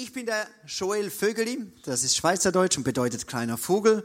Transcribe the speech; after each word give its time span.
Ich 0.00 0.12
bin 0.12 0.26
der 0.26 0.46
Joel 0.64 1.10
Vögeli, 1.10 1.66
das 1.82 2.04
ist 2.04 2.16
Schweizerdeutsch 2.16 2.76
und 2.76 2.84
bedeutet 2.84 3.26
kleiner 3.26 3.58
Vogel. 3.58 4.04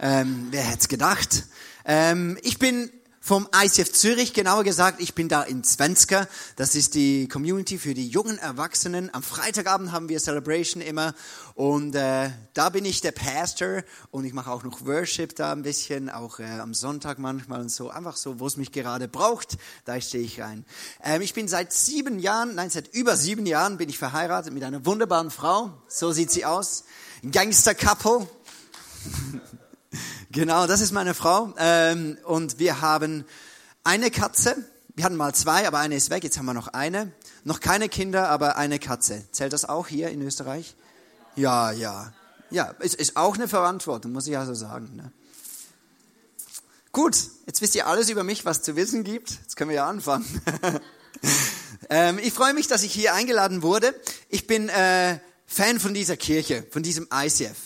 Ähm, 0.00 0.48
wer 0.50 0.62
hätte 0.62 0.78
es 0.78 0.88
gedacht? 0.88 1.44
Ähm, 1.84 2.38
ich 2.40 2.58
bin 2.58 2.90
vom 3.26 3.48
ICF 3.52 3.90
Zürich, 3.90 4.34
genauer 4.34 4.62
gesagt, 4.62 5.00
ich 5.00 5.16
bin 5.16 5.28
da 5.28 5.42
in 5.42 5.64
Zwensker. 5.64 6.28
Das 6.54 6.76
ist 6.76 6.94
die 6.94 7.26
Community 7.26 7.76
für 7.76 7.92
die 7.92 8.06
jungen 8.06 8.38
Erwachsenen. 8.38 9.12
Am 9.12 9.24
Freitagabend 9.24 9.90
haben 9.90 10.08
wir 10.08 10.20
Celebration 10.20 10.80
immer 10.80 11.12
und 11.56 11.96
äh, 11.96 12.30
da 12.54 12.68
bin 12.68 12.84
ich 12.84 13.00
der 13.00 13.10
Pastor 13.10 13.82
und 14.12 14.26
ich 14.26 14.32
mache 14.32 14.48
auch 14.52 14.62
noch 14.62 14.86
Worship 14.86 15.34
da 15.34 15.50
ein 15.50 15.62
bisschen, 15.62 16.08
auch 16.08 16.38
äh, 16.38 16.44
am 16.44 16.72
Sonntag 16.72 17.18
manchmal 17.18 17.62
und 17.62 17.72
so, 17.72 17.90
einfach 17.90 18.16
so, 18.16 18.38
wo 18.38 18.46
es 18.46 18.56
mich 18.56 18.70
gerade 18.70 19.08
braucht, 19.08 19.58
da 19.84 20.00
stehe 20.00 20.22
ich 20.22 20.40
rein. 20.40 20.64
Ähm, 21.02 21.20
ich 21.20 21.34
bin 21.34 21.48
seit 21.48 21.72
sieben 21.72 22.20
Jahren, 22.20 22.54
nein, 22.54 22.70
seit 22.70 22.94
über 22.94 23.16
sieben 23.16 23.44
Jahren 23.44 23.76
bin 23.76 23.88
ich 23.88 23.98
verheiratet 23.98 24.54
mit 24.54 24.62
einer 24.62 24.86
wunderbaren 24.86 25.32
Frau. 25.32 25.72
So 25.88 26.12
sieht 26.12 26.30
sie 26.30 26.44
aus. 26.44 26.84
Gangster-Couple. 27.28 28.28
Genau, 30.30 30.66
das 30.66 30.80
ist 30.80 30.92
meine 30.92 31.14
Frau. 31.14 31.54
Ähm, 31.58 32.18
und 32.24 32.58
wir 32.58 32.80
haben 32.80 33.24
eine 33.84 34.10
Katze. 34.10 34.56
Wir 34.94 35.04
hatten 35.04 35.16
mal 35.16 35.34
zwei, 35.34 35.66
aber 35.66 35.78
eine 35.78 35.96
ist 35.96 36.10
weg. 36.10 36.24
Jetzt 36.24 36.38
haben 36.38 36.46
wir 36.46 36.54
noch 36.54 36.68
eine. 36.68 37.12
Noch 37.44 37.60
keine 37.60 37.88
Kinder, 37.88 38.28
aber 38.28 38.56
eine 38.56 38.78
Katze. 38.78 39.24
Zählt 39.30 39.52
das 39.52 39.64
auch 39.64 39.86
hier 39.86 40.10
in 40.10 40.20
Österreich? 40.22 40.74
Ja, 41.36 41.70
ja. 41.70 42.12
Ja, 42.50 42.70
ist, 42.80 42.94
ist 42.94 43.16
auch 43.16 43.34
eine 43.34 43.48
Verantwortung, 43.48 44.12
muss 44.12 44.26
ich 44.26 44.36
also 44.36 44.54
sagen. 44.54 44.96
Ne? 44.96 45.12
Gut, 46.92 47.16
jetzt 47.46 47.60
wisst 47.60 47.74
ihr 47.74 47.86
alles 47.86 48.08
über 48.08 48.24
mich, 48.24 48.44
was 48.44 48.62
zu 48.62 48.74
wissen 48.76 49.04
gibt. 49.04 49.30
Jetzt 49.30 49.56
können 49.56 49.70
wir 49.70 49.76
ja 49.76 49.88
anfangen. 49.88 50.24
ähm, 51.90 52.18
ich 52.18 52.32
freue 52.32 52.54
mich, 52.54 52.68
dass 52.68 52.82
ich 52.82 52.92
hier 52.92 53.14
eingeladen 53.14 53.62
wurde. 53.62 53.94
Ich 54.28 54.46
bin 54.46 54.68
äh, 54.68 55.18
Fan 55.46 55.78
von 55.78 55.94
dieser 55.94 56.16
Kirche, 56.16 56.66
von 56.70 56.82
diesem 56.82 57.08
ICF. 57.12 57.56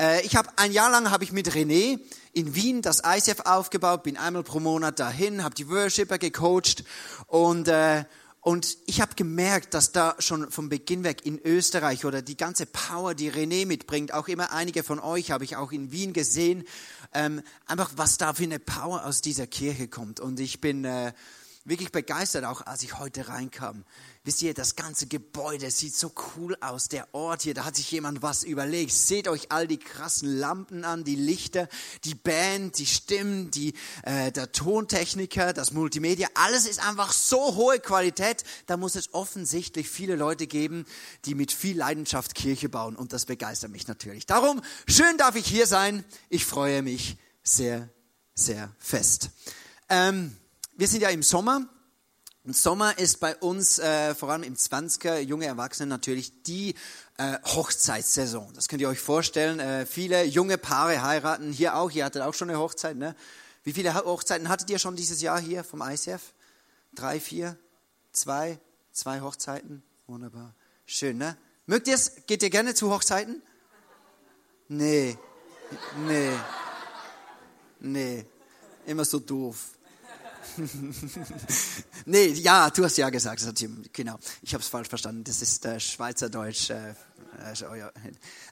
Äh, 0.00 0.24
ich 0.24 0.34
habe 0.34 0.48
ein 0.56 0.72
Jahr 0.72 0.90
lang 0.90 1.10
habe 1.10 1.24
ich 1.24 1.32
mit 1.32 1.52
René 1.52 2.00
in 2.32 2.54
Wien 2.54 2.80
das 2.80 3.02
ICF 3.04 3.40
aufgebaut, 3.44 4.02
bin 4.02 4.16
einmal 4.16 4.42
pro 4.42 4.58
Monat 4.58 4.98
dahin, 4.98 5.44
habe 5.44 5.54
die 5.54 5.68
Worshipper 5.68 6.18
gecoacht 6.18 6.84
und 7.26 7.68
äh, 7.68 8.04
und 8.42 8.78
ich 8.86 9.02
habe 9.02 9.16
gemerkt, 9.16 9.74
dass 9.74 9.92
da 9.92 10.14
schon 10.18 10.50
vom 10.50 10.70
Beginn 10.70 11.04
weg 11.04 11.26
in 11.26 11.38
Österreich 11.44 12.06
oder 12.06 12.22
die 12.22 12.38
ganze 12.38 12.64
Power, 12.64 13.12
die 13.12 13.30
René 13.30 13.66
mitbringt, 13.66 14.14
auch 14.14 14.28
immer 14.28 14.50
einige 14.52 14.82
von 14.82 14.98
euch 14.98 15.30
habe 15.30 15.44
ich 15.44 15.56
auch 15.56 15.72
in 15.72 15.92
Wien 15.92 16.14
gesehen, 16.14 16.64
ähm, 17.12 17.42
einfach 17.66 17.90
was 17.96 18.16
da 18.16 18.32
für 18.32 18.44
eine 18.44 18.58
Power 18.58 19.04
aus 19.04 19.20
dieser 19.20 19.46
Kirche 19.46 19.88
kommt. 19.88 20.20
Und 20.20 20.40
ich 20.40 20.62
bin 20.62 20.86
äh, 20.86 21.12
wirklich 21.64 21.92
begeistert, 21.92 22.44
auch 22.44 22.62
als 22.66 22.82
ich 22.82 22.98
heute 22.98 23.28
reinkam. 23.28 23.84
Wisst 24.24 24.40
ihr, 24.42 24.54
das 24.54 24.76
ganze 24.76 25.06
Gebäude 25.06 25.70
sieht 25.70 25.94
so 25.94 26.12
cool 26.36 26.56
aus. 26.60 26.88
Der 26.88 27.14
Ort 27.14 27.42
hier, 27.42 27.54
da 27.54 27.64
hat 27.64 27.76
sich 27.76 27.90
jemand 27.90 28.22
was 28.22 28.44
überlegt. 28.44 28.92
Seht 28.92 29.28
euch 29.28 29.52
all 29.52 29.66
die 29.66 29.78
krassen 29.78 30.38
Lampen 30.38 30.84
an, 30.84 31.04
die 31.04 31.16
Lichter, 31.16 31.68
die 32.04 32.14
Band, 32.14 32.78
die 32.78 32.86
Stimmen, 32.86 33.50
die, 33.50 33.74
äh, 34.02 34.32
der 34.32 34.52
Tontechniker, 34.52 35.52
das 35.52 35.72
Multimedia. 35.72 36.28
Alles 36.34 36.66
ist 36.66 36.86
einfach 36.86 37.12
so 37.12 37.54
hohe 37.56 37.78
Qualität. 37.78 38.44
Da 38.66 38.76
muss 38.76 38.94
es 38.94 39.12
offensichtlich 39.12 39.88
viele 39.88 40.16
Leute 40.16 40.46
geben, 40.46 40.86
die 41.26 41.34
mit 41.34 41.52
viel 41.52 41.76
Leidenschaft 41.76 42.34
Kirche 42.34 42.70
bauen. 42.70 42.96
Und 42.96 43.12
das 43.12 43.26
begeistert 43.26 43.70
mich 43.70 43.86
natürlich. 43.86 44.24
Darum, 44.24 44.62
schön 44.86 45.18
darf 45.18 45.36
ich 45.36 45.46
hier 45.46 45.66
sein. 45.66 46.04
Ich 46.30 46.46
freue 46.46 46.82
mich 46.82 47.18
sehr, 47.42 47.90
sehr 48.34 48.74
fest. 48.78 49.30
Ähm, 49.88 50.36
wir 50.80 50.88
sind 50.88 51.02
ja 51.02 51.10
im 51.10 51.22
Sommer 51.22 51.68
und 52.42 52.56
Sommer 52.56 52.96
ist 52.96 53.20
bei 53.20 53.36
uns, 53.36 53.78
äh, 53.78 54.14
vor 54.14 54.30
allem 54.30 54.42
im 54.42 54.54
20er, 54.54 55.18
junge 55.18 55.44
Erwachsene 55.44 55.86
natürlich 55.86 56.42
die 56.42 56.74
äh, 57.18 57.36
Hochzeitssaison. 57.44 58.50
Das 58.54 58.66
könnt 58.66 58.80
ihr 58.80 58.88
euch 58.88 58.98
vorstellen. 58.98 59.60
Äh, 59.60 59.84
viele 59.84 60.24
junge 60.24 60.56
Paare 60.56 61.02
heiraten. 61.02 61.52
Hier 61.52 61.76
auch, 61.76 61.90
ihr 61.90 62.06
hattet 62.06 62.22
auch 62.22 62.32
schon 62.32 62.48
eine 62.48 62.58
Hochzeit. 62.58 62.96
Ne? 62.96 63.14
Wie 63.62 63.74
viele 63.74 63.94
Hochzeiten 63.94 64.48
hattet 64.48 64.70
ihr 64.70 64.78
schon 64.78 64.96
dieses 64.96 65.20
Jahr 65.20 65.38
hier 65.38 65.64
vom 65.64 65.82
ICF? 65.82 66.32
Drei, 66.94 67.20
vier, 67.20 67.58
zwei, 68.12 68.58
zwei 68.90 69.20
Hochzeiten. 69.20 69.82
Wunderbar. 70.06 70.54
Schön, 70.86 71.18
ne? 71.18 71.36
Mögt 71.66 71.88
ihr 71.88 71.94
es? 71.94 72.24
Geht 72.26 72.42
ihr 72.42 72.48
gerne 72.48 72.72
zu 72.74 72.90
Hochzeiten? 72.90 73.42
Nee. 74.68 75.18
Nee. 76.06 76.32
Nee. 77.80 78.24
Immer 78.86 79.04
so 79.04 79.18
doof. 79.18 79.76
nee, 82.06 82.26
ja, 82.26 82.70
du 82.70 82.84
hast 82.84 82.96
ja 82.96 83.10
gesagt, 83.10 83.42
genau. 83.92 84.18
Ich 84.42 84.54
habe 84.54 84.62
es 84.62 84.68
falsch 84.68 84.88
verstanden. 84.88 85.24
Das 85.24 85.42
ist 85.42 85.64
äh, 85.64 85.80
Schweizerdeutsch. 85.80 86.70
Äh, 86.70 86.90
äh, 86.90 87.90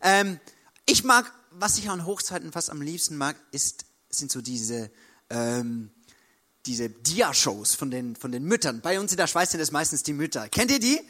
ähm, 0.02 0.41
ich 0.86 1.04
mag, 1.04 1.32
was 1.50 1.78
ich 1.78 1.91
an 1.91 2.06
Hochzeiten 2.06 2.52
fast 2.52 2.70
am 2.70 2.80
liebsten 2.80 3.16
mag, 3.16 3.36
ist, 3.52 3.84
sind 4.08 4.30
so 4.30 4.41
diese, 4.41 4.91
ähm, 5.30 5.91
diese 6.66 6.88
Dia-Shows 6.88 7.74
von 7.74 7.91
den, 7.91 8.16
von 8.16 8.32
den 8.32 8.44
Müttern. 8.44 8.80
Bei 8.80 8.98
uns 8.98 9.12
in 9.12 9.19
der 9.19 9.26
Schweiz 9.26 9.50
sind 9.50 9.60
es 9.60 9.70
meistens 9.70 10.02
die 10.02 10.12
Mütter. 10.12 10.48
Kennt 10.48 10.70
ihr 10.70 10.80
die? 10.80 11.00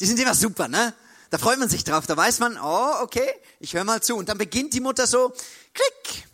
Die 0.00 0.06
sind 0.06 0.18
immer 0.18 0.34
super, 0.34 0.68
ne? 0.68 0.94
Da 1.30 1.38
freut 1.38 1.58
man 1.58 1.68
sich 1.68 1.84
drauf. 1.84 2.06
Da 2.06 2.16
weiß 2.16 2.38
man, 2.38 2.58
oh, 2.58 3.02
okay, 3.02 3.28
ich 3.60 3.74
höre 3.74 3.84
mal 3.84 4.02
zu. 4.02 4.16
Und 4.16 4.28
dann 4.28 4.38
beginnt 4.38 4.72
die 4.72 4.80
Mutter 4.80 5.06
so, 5.06 5.32
klick, 5.74 6.24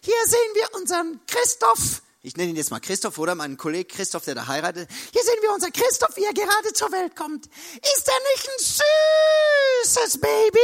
hier 0.00 0.14
sehen 0.26 0.50
wir 0.54 0.80
unseren 0.80 1.20
Christoph 1.26 2.02
ich 2.24 2.38
nenne 2.38 2.50
ihn 2.50 2.56
jetzt 2.56 2.70
mal 2.70 2.80
Christoph 2.80 3.18
oder 3.18 3.34
meinen 3.34 3.58
Kollegen 3.58 3.86
Christoph, 3.86 4.24
der 4.24 4.34
da 4.34 4.46
heiratet. 4.46 4.88
Hier 5.12 5.22
sehen 5.22 5.42
wir 5.42 5.52
unseren 5.52 5.72
Christoph, 5.72 6.16
wie 6.16 6.24
er 6.24 6.32
gerade 6.32 6.72
zur 6.72 6.90
Welt 6.90 7.14
kommt. 7.14 7.44
Ist 7.46 8.08
er 8.08 8.18
nicht 8.32 8.48
ein 8.48 9.84
süßes 9.84 10.20
Baby? 10.22 10.58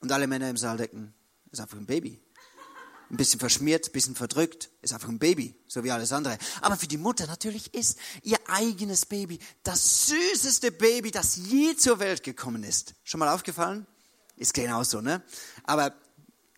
Und 0.00 0.10
alle 0.10 0.26
Männer 0.26 0.48
im 0.48 0.56
Saal 0.56 0.78
denken, 0.78 1.12
ist 1.52 1.60
einfach 1.60 1.76
ein 1.76 1.84
Baby. 1.84 2.18
Ein 3.10 3.18
bisschen 3.18 3.38
verschmiert, 3.38 3.88
ein 3.88 3.92
bisschen 3.92 4.14
verdrückt, 4.14 4.70
ist 4.80 4.94
einfach 4.94 5.10
ein 5.10 5.18
Baby, 5.18 5.54
so 5.68 5.84
wie 5.84 5.90
alles 5.90 6.10
andere. 6.10 6.38
Aber 6.62 6.78
für 6.78 6.86
die 6.86 6.96
Mutter 6.96 7.26
natürlich 7.26 7.74
ist 7.74 7.98
ihr 8.22 8.38
eigenes 8.46 9.04
Baby 9.04 9.40
das 9.62 10.06
süßeste 10.06 10.72
Baby, 10.72 11.10
das 11.10 11.36
je 11.36 11.76
zur 11.76 11.98
Welt 11.98 12.22
gekommen 12.22 12.64
ist. 12.64 12.94
Schon 13.04 13.18
mal 13.18 13.28
aufgefallen? 13.28 13.86
Ist 14.36 14.54
genauso, 14.54 15.02
ne? 15.02 15.22
Aber 15.64 15.94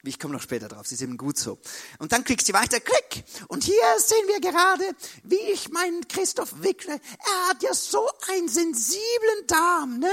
ich 0.05 0.19
komme 0.19 0.35
noch 0.35 0.43
später 0.43 0.69
drauf, 0.69 0.87
sie 0.87 0.97
sind 0.97 1.17
gut 1.17 1.39
so. 1.39 1.59
Und 1.99 2.13
dann 2.13 2.25
klickst 2.25 2.49
du 2.49 2.53
weiter, 2.53 2.81
klick. 2.81 3.25
Und 3.47 3.63
hier 3.63 3.75
sehen 3.99 4.27
wir 4.27 4.41
gerade, 4.41 4.85
wie 5.23 5.53
ich 5.53 5.71
meinen 5.71 6.07
Christoph 6.09 6.63
wickle. 6.63 6.95
Er 6.95 7.49
hat 7.49 7.63
ja 7.63 7.73
so 7.73 8.09
einen 8.29 8.49
sensiblen 8.49 9.47
Darm, 9.47 9.99
ne? 10.01 10.11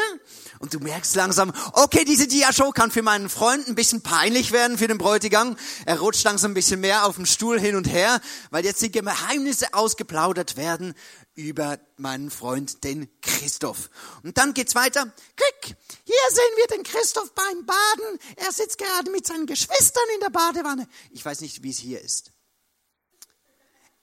Und 0.60 0.76
du 0.76 0.80
merkst 0.80 1.16
langsam, 1.16 1.52
okay, 1.74 2.06
diese 2.06 2.28
Dia-Show 2.28 2.72
kann 2.72 2.92
für 2.92 3.02
meinen 3.02 3.30
Freund 3.30 3.68
ein 3.68 3.76
bisschen 3.76 4.02
peinlich 4.02 4.52
werden, 4.52 4.78
für 4.78 4.88
den 4.88 5.00
Bräutigam. 5.00 5.58
Er 5.86 6.00
rutscht 6.00 6.24
langsam 6.24 6.52
ein 6.52 6.56
bisschen 6.56 6.82
mehr 6.82 7.06
auf 7.06 7.16
dem 7.16 7.26
Stuhl 7.26 7.60
hin 7.60 7.76
und 7.76 7.86
her, 7.86 8.22
weil 8.52 8.66
jetzt 8.66 8.82
die 8.84 8.92
Geheimnisse 8.92 9.74
ausgeplaudert 9.74 10.56
werden 10.56 10.94
über 11.40 11.80
meinen 11.98 12.30
Freund, 12.30 12.84
den 12.84 13.10
Christoph. 13.22 13.90
Und 14.24 14.38
dann 14.38 14.54
geht's 14.54 14.76
weiter. 14.76 15.12
Klick! 15.36 15.78
Hier 16.04 16.16
sehen 16.30 16.58
wir 16.58 16.68
den 16.68 16.84
Christoph 16.84 17.34
beim 17.34 17.66
Baden. 17.66 18.20
Er 18.36 18.52
sitzt 18.52 18.78
gerade 18.78 19.10
mit 19.12 19.26
seinen 19.26 19.46
Geschwistern 19.46 20.04
in 20.16 20.22
der 20.22 20.30
Badewanne. 20.30 20.88
Ich 21.12 21.24
weiß 21.24 21.42
nicht, 21.42 21.64
wie 21.64 21.72
es 21.72 21.78
hier 21.78 22.02
ist. 22.02 22.32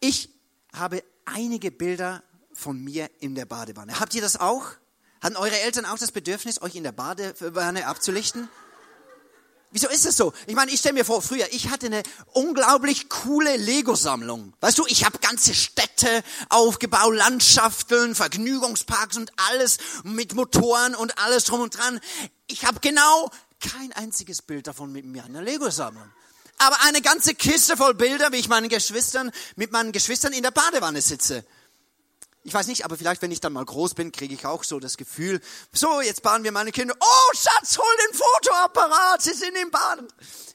Ich 0.01 0.31
habe 0.73 1.03
einige 1.25 1.71
Bilder 1.71 2.23
von 2.53 2.83
mir 2.83 3.11
in 3.21 3.35
der 3.35 3.47
Badewanne. 3.47 4.01
Habt 4.01 4.15
ihr 4.15 4.23
das 4.23 4.39
auch? 4.39 4.67
Hatten 5.21 5.37
eure 5.37 5.59
Eltern 5.61 5.87
auch 5.87 5.99
das 5.99 6.13
Bedürfnis, 6.13 6.61
euch 6.63 6.75
in 6.75 6.85
der 6.85 6.93
Badewanne 6.93 7.87
abzulichten? 7.87 8.49
Wieso 9.72 9.88
ist 9.88 10.06
es 10.06 10.16
so? 10.16 10.32
Ich 10.47 10.54
meine, 10.54 10.71
ich 10.71 10.81
stelle 10.81 10.94
mir 10.94 11.04
vor, 11.04 11.21
früher, 11.21 11.47
ich 11.53 11.71
hatte 11.71 11.87
eine 11.87 12.03
unglaublich 12.32 13.09
coole 13.09 13.56
Lego-Sammlung. 13.56 14.54
Weißt 14.60 14.78
du, 14.78 14.87
ich 14.87 15.04
habe 15.04 15.19
ganze 15.19 15.54
Städte 15.54 16.22
aufgebaut, 16.49 17.15
Landschaften, 17.15 18.15
Vergnügungsparks 18.15 19.16
und 19.16 19.32
alles 19.49 19.78
mit 20.04 20.34
Motoren 20.34 20.94
und 20.94 21.19
alles 21.19 21.44
drum 21.44 21.60
und 21.60 21.77
dran. 21.77 22.00
Ich 22.47 22.65
habe 22.65 22.81
genau 22.81 23.31
kein 23.60 23.92
einziges 23.92 24.42
Bild 24.42 24.66
davon 24.66 24.92
mit 24.92 25.04
mir 25.04 25.24
in 25.27 25.33
der 25.33 25.42
Lego-Sammlung. 25.42 26.10
Aber 26.59 26.77
eine 26.84 27.03
ganze 27.03 27.34
Kiste 27.34 27.77
voll 27.77 27.95
Bilder, 27.95 28.33
wie 28.33 28.36
ich 28.36 28.48
meinen 28.48 28.69
Geschwistern, 28.69 29.30
mit 29.57 29.72
meinen 29.72 29.92
Geschwistern 29.92 30.33
in 30.33 30.42
der 30.42 30.53
Badewanne 30.53 31.03
sitze. 31.03 31.45
Ich 32.47 32.54
weiß 32.54 32.69
nicht, 32.69 32.84
aber 32.84 32.97
vielleicht, 32.97 33.22
wenn 33.22 33.33
ich 33.33 33.41
dann 33.41 33.53
mal 33.53 33.65
groß 33.65 33.95
bin, 33.95 34.13
kriege 34.13 34.33
ich 34.33 34.47
auch 34.47 34.63
so 34.63 34.78
das 34.78 34.97
Gefühl, 34.97 35.41
so, 35.72 36.01
jetzt 36.01 36.22
baden 36.22 36.45
wir 36.45 36.53
meine 36.53 36.71
Kinder. 36.71 36.95
Oh, 37.01 37.34
Schatz, 37.34 37.77
hol 37.77 37.84
den 38.07 38.16
Fotoapparat, 38.16 39.21
sie 39.21 39.33
sind 39.33 39.57
im 39.57 39.72
Baden. 39.72 40.07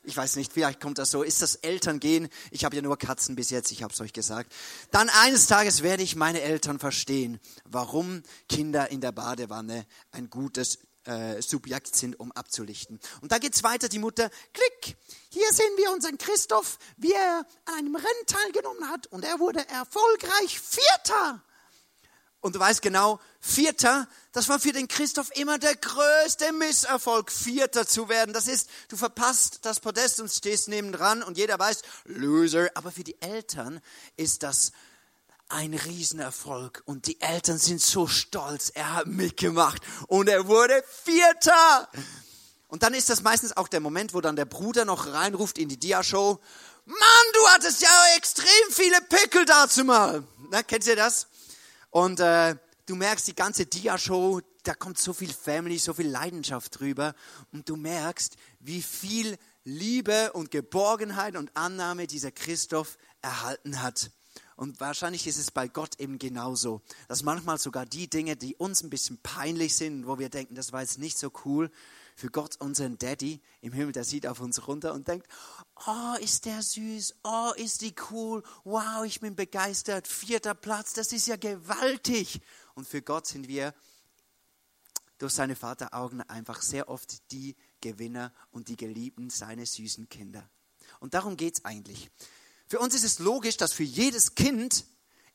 Ich 0.03 0.15
weiß 0.15 0.37
nicht, 0.37 0.53
vielleicht 0.53 0.79
kommt 0.79 0.99
das 0.99 1.11
so. 1.11 1.21
Ist 1.21 1.41
das 1.41 1.55
Elterngehen? 1.55 2.29
Ich 2.49 2.63
habe 2.63 2.77
ja 2.77 2.81
nur 2.81 2.97
Katzen 2.97 3.35
bis 3.35 3.49
jetzt, 3.49 3.73
ich 3.73 3.83
habe 3.83 3.93
es 3.93 3.99
euch 3.99 4.13
gesagt. 4.13 4.53
Dann 4.91 5.09
eines 5.09 5.47
Tages 5.47 5.83
werde 5.83 6.01
ich 6.01 6.15
meine 6.15 6.39
Eltern 6.39 6.79
verstehen, 6.79 7.41
warum 7.65 8.23
Kinder 8.47 8.89
in 8.89 9.01
der 9.01 9.11
Badewanne 9.11 9.85
ein 10.13 10.29
gutes 10.29 10.77
äh, 11.03 11.41
Subjekt 11.41 11.93
sind, 11.93 12.17
um 12.17 12.31
abzulichten. 12.31 13.01
Und 13.19 13.33
da 13.33 13.37
geht's 13.37 13.63
weiter, 13.63 13.89
die 13.89 13.99
Mutter, 13.99 14.29
klick, 14.53 14.95
hier 15.27 15.51
sehen 15.51 15.73
wir 15.75 15.91
unseren 15.91 16.17
Christoph, 16.17 16.77
wie 16.95 17.11
er 17.11 17.45
an 17.65 17.79
einem 17.79 17.95
Rennen 17.97 18.25
teilgenommen 18.27 18.89
hat 18.89 19.07
und 19.07 19.25
er 19.25 19.39
wurde 19.39 19.67
erfolgreich 19.67 20.57
Vierter. 20.57 21.43
Und 22.41 22.55
du 22.55 22.59
weißt 22.59 22.81
genau, 22.81 23.19
Vierter, 23.39 24.07
das 24.31 24.49
war 24.49 24.59
für 24.59 24.73
den 24.73 24.87
Christoph 24.87 25.29
immer 25.35 25.59
der 25.59 25.75
größte 25.75 26.51
Misserfolg, 26.53 27.31
Vierter 27.31 27.87
zu 27.87 28.09
werden. 28.09 28.33
Das 28.33 28.47
ist, 28.47 28.67
du 28.89 28.97
verpasst 28.97 29.59
das 29.61 29.79
Podest 29.79 30.19
und 30.19 30.29
stehst 30.29 30.67
nebendran 30.67 31.21
und 31.21 31.37
jeder 31.37 31.59
weiß, 31.59 31.83
Loser. 32.05 32.69
Aber 32.73 32.91
für 32.91 33.03
die 33.03 33.21
Eltern 33.21 33.79
ist 34.17 34.41
das 34.41 34.71
ein 35.49 35.75
Riesenerfolg 35.75 36.81
und 36.85 37.05
die 37.05 37.21
Eltern 37.21 37.59
sind 37.59 37.81
so 37.81 38.07
stolz. 38.07 38.71
Er 38.73 38.93
hat 38.93 39.07
mitgemacht 39.07 39.83
und 40.07 40.27
er 40.27 40.47
wurde 40.47 40.83
Vierter. 41.03 41.89
Und 42.69 42.81
dann 42.83 42.95
ist 42.95 43.09
das 43.09 43.21
meistens 43.21 43.55
auch 43.55 43.67
der 43.67 43.81
Moment, 43.81 44.13
wo 44.15 44.21
dann 44.21 44.35
der 44.35 44.45
Bruder 44.45 44.85
noch 44.85 45.07
reinruft 45.07 45.59
in 45.59 45.69
die 45.69 45.77
Dia-Show. 45.77 46.39
Mann, 46.85 46.99
du 47.33 47.47
hattest 47.49 47.81
ja 47.81 47.89
extrem 48.17 48.71
viele 48.71 48.99
Pickel 49.01 49.45
dazu 49.45 49.83
mal. 49.83 50.23
Na, 50.49 50.63
kennt 50.63 50.87
ihr 50.87 50.95
das? 50.95 51.27
Und 51.91 52.19
äh, 52.19 52.55
du 52.85 52.95
merkst 52.95 53.27
die 53.27 53.35
ganze 53.35 53.65
Dia-Show, 53.65 54.41
da 54.63 54.73
kommt 54.73 54.97
so 54.97 55.13
viel 55.13 55.31
Family, 55.31 55.77
so 55.77 55.93
viel 55.93 56.07
Leidenschaft 56.07 56.79
drüber. 56.79 57.13
Und 57.51 57.69
du 57.69 57.75
merkst, 57.75 58.35
wie 58.59 58.81
viel 58.81 59.37
Liebe 59.63 60.31
und 60.33 60.51
Geborgenheit 60.51 61.35
und 61.35 61.55
Annahme 61.55 62.07
dieser 62.07 62.31
Christoph 62.31 62.97
erhalten 63.21 63.81
hat. 63.81 64.11
Und 64.55 64.79
wahrscheinlich 64.79 65.27
ist 65.27 65.37
es 65.37 65.51
bei 65.51 65.67
Gott 65.67 65.99
eben 65.99 66.17
genauso, 66.19 66.81
dass 67.07 67.23
manchmal 67.23 67.57
sogar 67.57 67.85
die 67.85 68.09
Dinge, 68.09 68.35
die 68.35 68.55
uns 68.55 68.83
ein 68.83 68.89
bisschen 68.89 69.17
peinlich 69.17 69.75
sind, 69.75 70.07
wo 70.07 70.19
wir 70.19 70.29
denken, 70.29 70.55
das 70.55 70.71
war 70.71 70.81
jetzt 70.81 70.99
nicht 70.99 71.17
so 71.17 71.31
cool, 71.45 71.71
für 72.15 72.29
Gott, 72.29 72.55
unseren 72.59 72.97
Daddy 72.97 73.41
im 73.61 73.73
Himmel, 73.73 73.93
der 73.93 74.03
sieht 74.03 74.27
auf 74.27 74.39
uns 74.39 74.67
runter 74.67 74.93
und 74.93 75.07
denkt, 75.07 75.27
oh, 75.87 76.15
ist 76.19 76.45
der 76.45 76.61
süß, 76.61 77.15
oh, 77.23 77.51
ist 77.55 77.81
die 77.81 77.93
cool, 78.09 78.43
wow, 78.63 79.03
ich 79.05 79.19
bin 79.19 79.35
begeistert, 79.35 80.07
vierter 80.07 80.53
Platz, 80.53 80.93
das 80.93 81.11
ist 81.11 81.27
ja 81.27 81.35
gewaltig. 81.35 82.41
Und 82.75 82.87
für 82.87 83.01
Gott 83.01 83.27
sind 83.27 83.47
wir 83.47 83.73
durch 85.17 85.33
seine 85.33 85.55
Vateraugen 85.55 86.21
einfach 86.21 86.61
sehr 86.61 86.89
oft 86.89 87.31
die 87.31 87.55
Gewinner 87.79 88.33
und 88.51 88.67
die 88.67 88.77
Geliebten, 88.77 89.29
seine 89.29 89.65
süßen 89.65 90.09
Kinder. 90.09 90.49
Und 90.99 91.13
darum 91.13 91.37
geht 91.37 91.55
es 91.55 91.65
eigentlich. 91.65 92.09
Für 92.67 92.79
uns 92.79 92.95
ist 92.95 93.03
es 93.03 93.19
logisch, 93.19 93.57
dass 93.57 93.73
für 93.73 93.83
jedes 93.83 94.35
Kind 94.35 94.85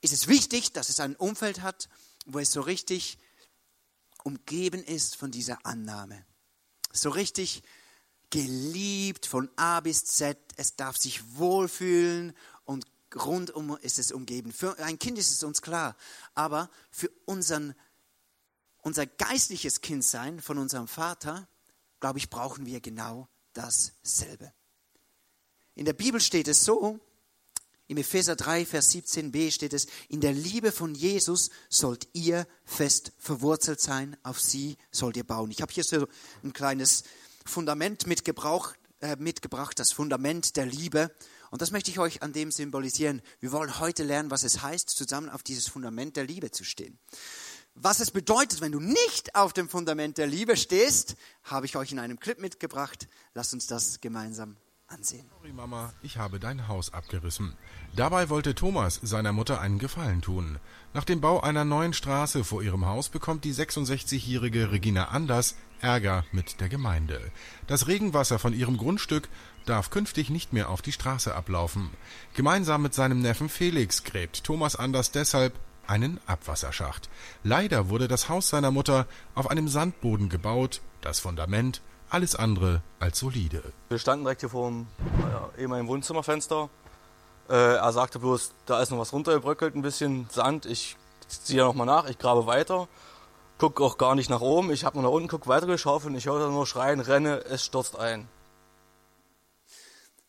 ist 0.00 0.12
es 0.12 0.28
wichtig, 0.28 0.72
dass 0.72 0.88
es 0.88 1.00
ein 1.00 1.16
Umfeld 1.16 1.62
hat, 1.62 1.88
wo 2.24 2.38
es 2.38 2.50
so 2.50 2.60
richtig 2.60 3.18
umgeben 4.24 4.82
ist 4.82 5.16
von 5.16 5.30
dieser 5.30 5.64
Annahme 5.64 6.24
so 7.00 7.10
richtig 7.10 7.62
geliebt 8.30 9.26
von 9.26 9.50
A 9.56 9.80
bis 9.80 10.04
Z. 10.04 10.38
Es 10.56 10.76
darf 10.76 10.96
sich 10.96 11.36
wohlfühlen 11.36 12.34
und 12.64 12.86
rundum 13.14 13.76
ist 13.78 13.98
es 13.98 14.12
umgeben. 14.12 14.52
Für 14.52 14.78
ein 14.78 14.98
Kind 14.98 15.18
ist 15.18 15.30
es 15.30 15.42
uns 15.42 15.62
klar, 15.62 15.96
aber 16.34 16.70
für 16.90 17.10
unseren, 17.24 17.74
unser 18.78 19.06
geistliches 19.06 19.80
Kindsein 19.80 20.40
von 20.40 20.58
unserem 20.58 20.88
Vater, 20.88 21.48
glaube 22.00 22.18
ich, 22.18 22.30
brauchen 22.30 22.66
wir 22.66 22.80
genau 22.80 23.28
dasselbe. 23.52 24.52
In 25.74 25.84
der 25.84 25.92
Bibel 25.92 26.20
steht 26.20 26.48
es 26.48 26.64
so, 26.64 26.98
im 27.88 27.98
Epheser 27.98 28.34
3, 28.34 28.66
Vers 28.66 28.90
17b 28.92 29.52
steht 29.52 29.72
es, 29.72 29.86
in 30.08 30.20
der 30.20 30.32
Liebe 30.32 30.72
von 30.72 30.94
Jesus 30.94 31.50
sollt 31.68 32.08
ihr 32.14 32.46
fest 32.64 33.12
verwurzelt 33.18 33.80
sein, 33.80 34.16
auf 34.22 34.40
sie 34.40 34.76
sollt 34.90 35.16
ihr 35.16 35.24
bauen. 35.24 35.50
Ich 35.50 35.62
habe 35.62 35.72
hier 35.72 35.84
so 35.84 36.08
ein 36.42 36.52
kleines 36.52 37.04
Fundament 37.44 38.06
mitgebracht, 38.06 38.78
äh, 39.00 39.16
mitgebracht, 39.16 39.78
das 39.78 39.92
Fundament 39.92 40.56
der 40.56 40.66
Liebe. 40.66 41.14
Und 41.50 41.62
das 41.62 41.70
möchte 41.70 41.90
ich 41.90 42.00
euch 42.00 42.22
an 42.22 42.32
dem 42.32 42.50
symbolisieren. 42.50 43.22
Wir 43.38 43.52
wollen 43.52 43.78
heute 43.78 44.02
lernen, 44.02 44.32
was 44.32 44.42
es 44.42 44.62
heißt, 44.62 44.90
zusammen 44.90 45.30
auf 45.30 45.44
dieses 45.44 45.68
Fundament 45.68 46.16
der 46.16 46.24
Liebe 46.24 46.50
zu 46.50 46.64
stehen. 46.64 46.98
Was 47.74 48.00
es 48.00 48.10
bedeutet, 48.10 48.62
wenn 48.62 48.72
du 48.72 48.80
nicht 48.80 49.34
auf 49.34 49.52
dem 49.52 49.68
Fundament 49.68 50.18
der 50.18 50.26
Liebe 50.26 50.56
stehst, 50.56 51.14
habe 51.44 51.66
ich 51.66 51.76
euch 51.76 51.92
in 51.92 51.98
einem 51.98 52.18
Clip 52.18 52.40
mitgebracht. 52.40 53.06
Lasst 53.34 53.52
uns 53.52 53.66
das 53.66 54.00
gemeinsam 54.00 54.56
ansehen. 54.88 55.26
Sorry 55.30 55.52
Mama, 55.52 55.92
ich 56.02 56.16
habe 56.16 56.38
dein 56.38 56.68
Haus 56.68 56.92
abgerissen. 56.92 57.54
Dabei 57.94 58.28
wollte 58.28 58.54
Thomas 58.54 59.00
seiner 59.02 59.32
Mutter 59.32 59.60
einen 59.60 59.78
Gefallen 59.78 60.22
tun. 60.22 60.58
Nach 60.94 61.04
dem 61.04 61.20
Bau 61.20 61.40
einer 61.40 61.64
neuen 61.64 61.92
Straße 61.92 62.44
vor 62.44 62.62
ihrem 62.62 62.86
Haus 62.86 63.08
bekommt 63.08 63.44
die 63.44 63.54
66-jährige 63.54 64.70
Regina 64.70 65.08
Anders 65.08 65.56
Ärger 65.80 66.24
mit 66.32 66.60
der 66.60 66.68
Gemeinde. 66.68 67.20
Das 67.66 67.86
Regenwasser 67.86 68.38
von 68.38 68.54
ihrem 68.54 68.76
Grundstück 68.76 69.28
darf 69.66 69.90
künftig 69.90 70.30
nicht 70.30 70.52
mehr 70.52 70.70
auf 70.70 70.82
die 70.82 70.92
Straße 70.92 71.34
ablaufen. 71.34 71.90
Gemeinsam 72.34 72.82
mit 72.82 72.94
seinem 72.94 73.20
Neffen 73.20 73.48
Felix 73.48 74.04
gräbt 74.04 74.44
Thomas 74.44 74.76
Anders 74.76 75.10
deshalb 75.10 75.58
einen 75.86 76.20
Abwasserschacht. 76.26 77.08
Leider 77.44 77.88
wurde 77.88 78.08
das 78.08 78.28
Haus 78.28 78.48
seiner 78.48 78.70
Mutter 78.70 79.06
auf 79.34 79.50
einem 79.50 79.68
Sandboden 79.68 80.28
gebaut, 80.28 80.80
das 81.00 81.20
Fundament 81.20 81.82
alles 82.10 82.34
andere 82.34 82.82
als 82.98 83.18
solide. 83.18 83.62
Wir 83.88 83.98
standen 83.98 84.24
direkt 84.24 84.40
hier 84.40 84.50
vor 84.50 84.68
dem 84.68 84.86
äh, 85.56 85.62
ehemaligen 85.62 85.88
Wohnzimmerfenster. 85.88 86.68
Äh, 87.48 87.76
er 87.76 87.92
sagte 87.92 88.18
bloß, 88.18 88.52
da 88.66 88.82
ist 88.82 88.90
noch 88.90 88.98
was 88.98 89.12
runtergebröckelt, 89.12 89.74
ein 89.74 89.82
bisschen 89.82 90.28
Sand. 90.30 90.66
Ich 90.66 90.96
ziehe 91.28 91.62
noch 91.62 91.74
mal 91.74 91.84
nach, 91.84 92.08
ich 92.08 92.18
grabe 92.18 92.46
weiter, 92.46 92.88
gucke 93.58 93.82
auch 93.82 93.98
gar 93.98 94.14
nicht 94.14 94.30
nach 94.30 94.40
oben. 94.40 94.70
Ich 94.70 94.84
habe 94.84 94.96
nur 94.96 95.04
nach 95.04 95.14
unten, 95.14 95.28
gucke 95.28 95.48
weiter 95.48 95.66
geschaufelt 95.66 96.12
und 96.12 96.18
ich 96.18 96.26
höre 96.26 96.48
nur 96.50 96.66
schreien, 96.66 97.00
renne, 97.00 97.44
es 97.44 97.64
stürzt 97.64 97.96
ein. 97.98 98.28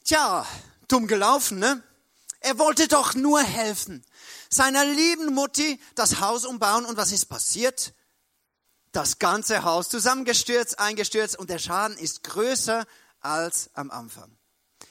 Tja, 0.04 0.46
dumm 0.88 1.08
gelaufen, 1.08 1.60
ne? 1.60 1.84
Er 2.40 2.60
wollte 2.60 2.88
doch 2.88 3.16
nur 3.16 3.42
helfen. 3.42 4.06
Seiner 4.50 4.86
lieben 4.86 5.34
Mutti 5.34 5.80
das 5.96 6.22
Haus 6.22 6.46
umbauen 6.46 6.86
und 6.86 6.98
was 6.98 7.12
ist 7.12 7.26
passiert? 7.26 7.94
Das 8.98 9.20
ganze 9.20 9.64
Haus 9.64 9.90
zusammengestürzt, 9.90 10.80
eingestürzt 10.80 11.38
und 11.38 11.52
der 11.52 11.60
Schaden 11.60 11.96
ist 11.98 12.24
größer 12.24 12.88
als 13.20 13.70
am 13.76 13.92
Anfang. 13.92 14.36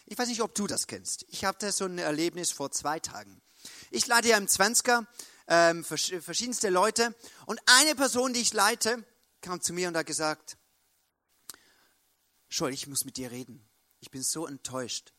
Ich 0.05 0.17
weiß 0.17 0.29
nicht, 0.29 0.43
ob 0.43 0.55
du 0.55 0.69
das 0.69 0.87
kennst. 0.87 1.25
Ich 1.29 1.45
hatte 1.45 1.73
so 1.73 1.87
ein 1.87 1.99
Erlebnis 1.99 2.53
vor 2.53 2.71
zwei 2.71 3.01
Tagen. 3.01 3.43
Ich 3.91 4.07
leite 4.07 4.29
ja 4.29 4.37
im 4.37 4.47
Zwanziger 4.47 5.09
ähm, 5.49 5.85
verschiedenste 5.85 6.69
Leute 6.71 7.17
und 7.47 7.61
eine 7.67 7.97
Person, 7.97 8.33
die 8.33 8.41
ich 8.41 8.53
leite, 8.53 9.05
kam 9.41 9.61
zu 9.61 9.73
mir 9.73 9.89
und 9.89 9.97
hat 9.97 10.07
gesagt, 10.07 10.57
Scholl, 12.49 12.73
ich 12.73 12.87
muss 12.87 13.05
mit 13.05 13.17
dir 13.17 13.33
reden. 13.33 13.69
Ich 13.99 14.13
bin 14.13 14.23
so 14.23 14.47
enttäuscht. 14.47 15.15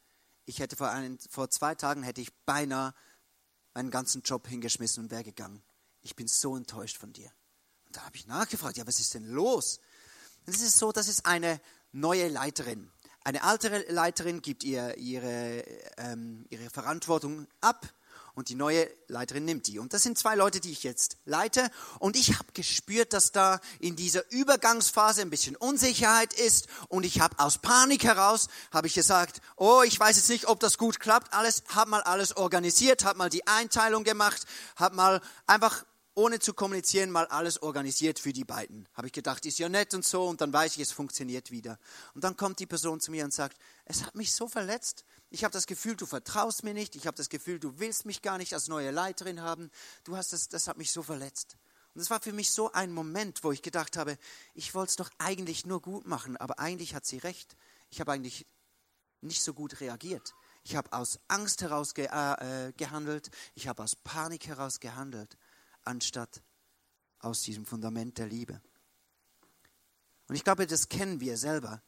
Ich 0.45 0.59
hätte 0.59 0.77
vor, 0.77 0.91
einen, 0.91 1.19
vor 1.29 1.49
zwei 1.49 1.75
Tagen 1.75 2.03
hätte 2.03 2.21
ich 2.21 2.33
beinahe 2.45 2.93
meinen 3.73 3.91
ganzen 3.91 4.21
Job 4.21 4.47
hingeschmissen 4.47 5.03
und 5.03 5.11
wäre 5.11 5.25
gegangen. 5.25 5.61
Ich 5.99 6.15
bin 6.15 6.29
so 6.29 6.55
enttäuscht 6.55 6.95
von 6.97 7.11
dir. 7.11 7.29
Da 7.97 8.05
habe 8.05 8.15
ich 8.15 8.27
nachgefragt, 8.27 8.77
ja, 8.77 8.85
was 8.85 8.99
ist 8.99 9.15
denn 9.15 9.25
los? 9.25 9.79
Und 10.45 10.55
es 10.55 10.61
ist 10.61 10.77
so, 10.77 10.91
das 10.91 11.07
ist 11.07 11.25
eine 11.25 11.59
neue 11.91 12.27
Leiterin. 12.27 12.91
Eine 13.23 13.41
ältere 13.41 13.91
Leiterin 13.91 14.43
gibt 14.43 14.63
ihr 14.63 14.95
ihre, 14.99 15.63
ähm, 15.97 16.45
ihre 16.51 16.69
Verantwortung 16.69 17.47
ab 17.59 17.91
und 18.35 18.49
die 18.49 18.55
neue 18.55 18.87
Leiterin 19.07 19.45
nimmt 19.45 19.65
die. 19.65 19.79
Und 19.79 19.93
das 19.93 20.03
sind 20.03 20.15
zwei 20.15 20.35
Leute, 20.35 20.59
die 20.59 20.71
ich 20.71 20.83
jetzt 20.83 21.17
leite. 21.25 21.71
Und 21.97 22.15
ich 22.17 22.37
habe 22.37 22.53
gespürt, 22.53 23.13
dass 23.13 23.31
da 23.31 23.59
in 23.79 23.95
dieser 23.95 24.31
Übergangsphase 24.31 25.23
ein 25.23 25.31
bisschen 25.31 25.55
Unsicherheit 25.55 26.33
ist. 26.33 26.67
Und 26.89 27.03
ich 27.03 27.19
habe 27.19 27.39
aus 27.39 27.57
Panik 27.57 28.03
heraus, 28.03 28.47
habe 28.71 28.85
ich 28.85 28.93
gesagt, 28.93 29.41
oh, 29.55 29.81
ich 29.81 29.99
weiß 29.99 30.17
jetzt 30.17 30.29
nicht, 30.29 30.47
ob 30.47 30.59
das 30.59 30.77
gut 30.77 30.99
klappt. 30.99 31.33
Alles, 31.33 31.63
habe 31.69 31.89
mal 31.89 32.03
alles 32.03 32.37
organisiert, 32.37 33.05
habe 33.05 33.17
mal 33.17 33.31
die 33.31 33.47
Einteilung 33.47 34.03
gemacht, 34.03 34.45
habe 34.75 34.95
mal 34.95 35.19
einfach 35.47 35.83
ohne 36.17 36.39
zu 36.39 36.55
kommunizieren, 36.55 37.11
mal 37.11 37.27
alles 37.27 37.61
organisiert 37.61 38.17
für 38.17 38.33
die 38.33 38.43
beiden. 38.43 38.89
Habe 38.95 39.05
ich 39.05 39.13
gedacht, 39.13 39.45
ist 39.45 39.59
ja 39.59 39.69
nett 39.69 39.93
und 39.93 40.03
so, 40.03 40.27
und 40.27 40.41
dann 40.41 40.51
weiß 40.51 40.75
ich, 40.75 40.81
es 40.81 40.91
funktioniert 40.91 41.51
wieder. 41.51 41.77
Und 42.15 42.23
dann 42.23 42.35
kommt 42.35 42.57
die 42.57 42.65
Person 42.65 42.99
zu 42.99 43.11
mir 43.11 43.23
und 43.23 43.31
sagt, 43.31 43.55
es 43.85 44.03
hat 44.03 44.15
mich 44.15 44.33
so 44.33 44.47
verletzt. 44.47 45.05
Ich 45.29 45.43
habe 45.43 45.53
das 45.53 45.67
Gefühl, 45.67 45.95
du 45.95 46.07
vertraust 46.07 46.63
mir 46.63 46.73
nicht. 46.73 46.95
Ich 46.95 47.05
habe 47.05 47.15
das 47.15 47.29
Gefühl, 47.29 47.59
du 47.59 47.77
willst 47.77 48.07
mich 48.07 48.23
gar 48.23 48.39
nicht 48.39 48.55
als 48.55 48.67
neue 48.67 48.89
Leiterin 48.89 49.41
haben. 49.41 49.69
Du 50.05 50.17
hast 50.17 50.33
das, 50.33 50.49
das 50.49 50.67
hat 50.67 50.79
mich 50.79 50.91
so 50.91 51.03
verletzt. 51.03 51.55
Und 51.93 52.01
es 52.01 52.09
war 52.09 52.19
für 52.19 52.33
mich 52.33 52.49
so 52.49 52.71
ein 52.71 52.91
Moment, 52.91 53.43
wo 53.43 53.51
ich 53.51 53.61
gedacht 53.61 53.95
habe, 53.95 54.17
ich 54.55 54.73
wollte 54.73 54.89
es 54.89 54.95
doch 54.95 55.11
eigentlich 55.19 55.67
nur 55.67 55.83
gut 55.83 56.07
machen, 56.07 56.35
aber 56.35 56.57
eigentlich 56.57 56.95
hat 56.95 57.05
sie 57.05 57.19
recht. 57.19 57.55
Ich 57.91 57.99
habe 57.99 58.11
eigentlich 58.11 58.47
nicht 59.21 59.43
so 59.43 59.53
gut 59.53 59.81
reagiert. 59.81 60.33
Ich 60.63 60.75
habe 60.75 60.91
aus 60.93 61.19
Angst 61.27 61.61
heraus 61.61 61.93
ge 61.93 62.05
äh, 62.05 62.73
gehandelt. 62.75 63.29
Ich 63.53 63.67
habe 63.67 63.83
aus 63.83 63.95
Panik 63.95 64.47
heraus 64.47 64.79
gehandelt 64.79 65.37
anstatt 65.87 66.43
aus 67.19 67.41
diesem 67.41 67.65
Fundament 67.65 68.17
der 68.17 68.27
Liebe. 68.27 68.61
Und 70.27 70.35
ich 70.35 70.43
glaube, 70.43 70.67
das 70.67 70.89
kennen 70.89 71.19
wir 71.19 71.37
selber. 71.37 71.81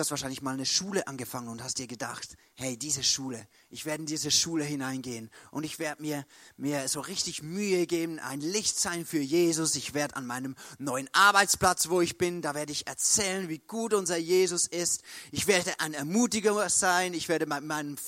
Hast 0.00 0.10
wahrscheinlich 0.10 0.40
mal 0.40 0.54
eine 0.54 0.64
Schule 0.64 1.06
angefangen 1.06 1.48
und 1.48 1.62
hast 1.62 1.78
dir 1.78 1.86
gedacht, 1.86 2.36
hey, 2.54 2.78
diese 2.78 3.02
Schule, 3.02 3.46
ich 3.68 3.84
werde 3.84 4.00
in 4.00 4.06
diese 4.06 4.30
Schule 4.30 4.64
hineingehen 4.64 5.30
und 5.50 5.64
ich 5.64 5.78
werde 5.78 6.00
mir, 6.00 6.24
mir 6.56 6.88
so 6.88 7.00
richtig 7.00 7.42
Mühe 7.42 7.86
geben, 7.86 8.18
ein 8.18 8.40
Licht 8.40 8.78
sein 8.78 9.04
für 9.04 9.18
Jesus. 9.18 9.74
Ich 9.74 9.92
werde 9.92 10.16
an 10.16 10.26
meinem 10.26 10.56
neuen 10.78 11.10
Arbeitsplatz, 11.12 11.90
wo 11.90 12.00
ich 12.00 12.16
bin, 12.16 12.40
da 12.40 12.54
werde 12.54 12.72
ich 12.72 12.86
erzählen, 12.86 13.50
wie 13.50 13.58
gut 13.58 13.92
unser 13.92 14.16
Jesus 14.16 14.66
ist. 14.66 15.02
Ich 15.32 15.46
werde 15.46 15.78
ein 15.80 15.92
Ermutiger 15.92 16.68
sein. 16.70 17.12
Ich 17.12 17.28
werde 17.28 17.46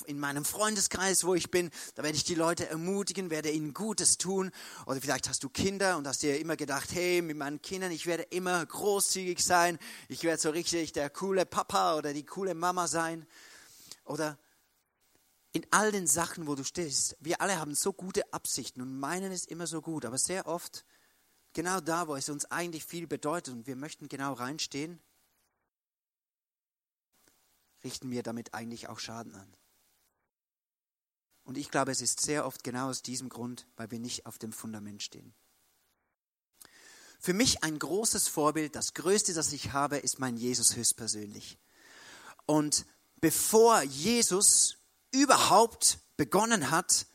in 0.07 0.19
meinem 0.19 0.45
Freundeskreis, 0.45 1.25
wo 1.25 1.35
ich 1.35 1.51
bin, 1.51 1.69
da 1.93 2.01
werde 2.01 2.17
ich 2.17 2.23
die 2.23 2.33
Leute 2.35 2.67
ermutigen, 2.67 3.29
werde 3.29 3.51
ihnen 3.51 3.75
Gutes 3.75 4.17
tun. 4.17 4.49
Oder 4.87 4.99
vielleicht 4.99 5.29
hast 5.29 5.43
du 5.43 5.49
Kinder 5.49 5.97
und 5.97 6.07
hast 6.07 6.23
dir 6.23 6.39
immer 6.39 6.55
gedacht, 6.55 6.89
hey, 6.91 7.21
mit 7.21 7.37
meinen 7.37 7.61
Kindern, 7.61 7.91
ich 7.91 8.07
werde 8.07 8.23
immer 8.23 8.65
großzügig 8.65 9.43
sein. 9.43 9.77
Ich 10.07 10.23
werde 10.23 10.41
so 10.41 10.49
richtig 10.49 10.91
der 10.93 11.11
coole 11.11 11.45
Papa 11.45 11.82
oder 11.97 12.13
die 12.13 12.25
coole 12.25 12.55
Mama 12.55 12.87
sein. 12.87 13.25
Oder 14.05 14.37
in 15.51 15.65
all 15.71 15.91
den 15.91 16.07
Sachen, 16.07 16.47
wo 16.47 16.55
du 16.55 16.63
stehst, 16.63 17.15
wir 17.19 17.39
alle 17.41 17.59
haben 17.59 17.75
so 17.75 17.93
gute 17.93 18.33
Absichten 18.33 18.81
und 18.81 18.99
meinen 18.99 19.31
es 19.31 19.45
immer 19.45 19.67
so 19.67 19.81
gut, 19.81 20.05
aber 20.05 20.17
sehr 20.17 20.47
oft 20.47 20.83
genau 21.53 21.79
da, 21.79 22.07
wo 22.07 22.15
es 22.15 22.29
uns 22.29 22.45
eigentlich 22.45 22.85
viel 22.85 23.07
bedeutet 23.07 23.53
und 23.53 23.67
wir 23.67 23.75
möchten 23.75 24.09
genau 24.09 24.33
reinstehen, 24.33 24.99
richten 27.83 28.09
wir 28.09 28.23
damit 28.23 28.53
eigentlich 28.53 28.89
auch 28.89 28.99
Schaden 28.99 29.35
an. 29.35 29.55
Und 31.43 31.57
ich 31.57 31.69
glaube, 31.69 31.91
es 31.91 32.01
ist 32.01 32.21
sehr 32.21 32.45
oft 32.45 32.63
genau 32.63 32.89
aus 32.89 33.01
diesem 33.01 33.29
Grund, 33.29 33.67
weil 33.75 33.91
wir 33.91 33.99
nicht 33.99 34.25
auf 34.25 34.37
dem 34.39 34.53
Fundament 34.53 35.03
stehen. 35.03 35.33
Für 37.19 37.33
mich 37.33 37.63
ein 37.63 37.79
großes 37.79 38.27
Vorbild, 38.27 38.75
das 38.75 38.93
Größte, 38.93 39.33
das 39.33 39.53
ich 39.53 39.71
habe, 39.71 39.97
ist 39.97 40.19
mein 40.19 40.35
Jesus 40.35 40.75
höchstpersönlich. 40.75 41.57
Und 42.45 42.85
bevor 43.21 43.81
Jesus 43.83 44.77
überhaupt 45.11 45.99
begonnen 46.17 46.71
hat 46.71 47.07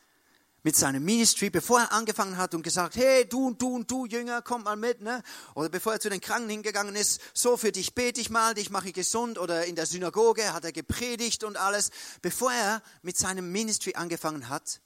mit 0.63 0.77
seinem 0.77 1.05
Ministry, 1.05 1.51
bevor 1.51 1.81
er 1.81 1.93
angefangen 1.93 2.37
hat 2.37 2.55
und 2.55 2.63
gesagt, 2.63 2.97
hey, 2.97 3.27
du 3.29 3.47
und 3.47 3.63
du 3.63 3.75
und 3.75 3.91
du 3.91 4.07
Jünger, 4.07 4.43
kommt 4.43 4.65
mal 4.65 4.77
mit, 4.77 5.01
ne? 5.01 5.23
Oder 5.55 5.69
bevor 5.69 5.93
er 5.95 6.01
zu 6.01 6.11
den 6.11 6.21
Kranken 6.21 6.51
hingegangen 6.51 6.97
ist, 6.97 7.21
so 7.33 7.57
für 7.57 7.73
dich 7.73 7.95
bete 7.95 8.21
ich 8.21 8.29
mal, 8.29 8.55
dich 8.55 8.71
mache 8.71 8.89
ich 8.89 8.95
gesund. 8.95 9.39
Oder 9.39 9.67
in 9.67 9.77
der 9.77 9.87
Synagoge 9.87 10.53
hat 10.53 10.65
er 10.65 10.73
gepredigt 10.73 11.45
und 11.45 11.57
alles. 11.57 11.91
Bevor 12.23 12.53
er 12.53 12.83
mit 13.03 13.17
seinem 13.17 13.53
Ministry 13.53 13.95
angefangen 13.95 14.49
hat, 14.49 14.81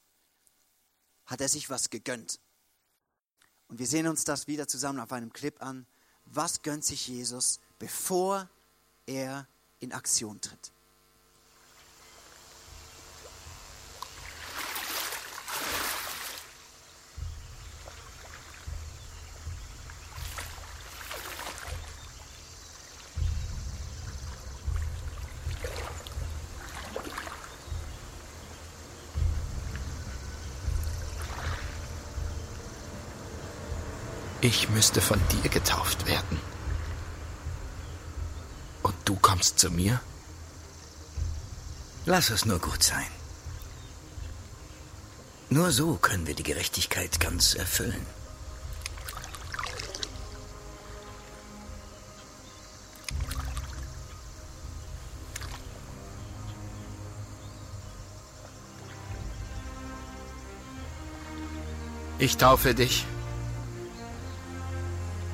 hat 1.25 1.41
er 1.41 1.49
sich 1.49 1.69
was 1.69 1.89
gegönnt. 1.89 2.39
Und 3.67 3.79
wir 3.79 3.87
sehen 3.87 4.07
uns 4.07 4.23
das 4.23 4.47
wieder 4.47 4.67
zusammen 4.67 4.99
auf 4.99 5.11
einem 5.11 5.33
Clip 5.33 5.61
an. 5.61 5.87
Was 6.25 6.61
gönnt 6.61 6.85
sich 6.85 7.07
Jesus, 7.07 7.59
bevor 7.79 8.49
er 9.05 9.47
in 9.83 9.91
Aktion 9.91 10.39
tritt? 10.39 10.71
Ich 34.41 34.69
müsste 34.69 34.99
von 34.99 35.21
dir 35.31 35.49
getauft 35.49 36.05
werden. 36.05 36.37
Du 39.05 39.15
kommst 39.15 39.59
zu 39.59 39.69
mir? 39.69 39.99
Lass 42.05 42.29
es 42.29 42.45
nur 42.45 42.59
gut 42.59 42.83
sein. 42.83 43.07
Nur 45.49 45.71
so 45.71 45.95
können 45.95 46.25
wir 46.25 46.35
die 46.35 46.43
Gerechtigkeit 46.43 47.19
ganz 47.19 47.53
erfüllen. 47.53 48.05
Ich 62.19 62.37
taufe 62.37 62.73
dich 62.73 63.05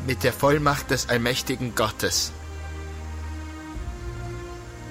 mit 0.07 0.23
der 0.23 0.33
Vollmacht 0.33 0.89
des 0.89 1.07
allmächtigen 1.07 1.75
Gottes 1.75 2.31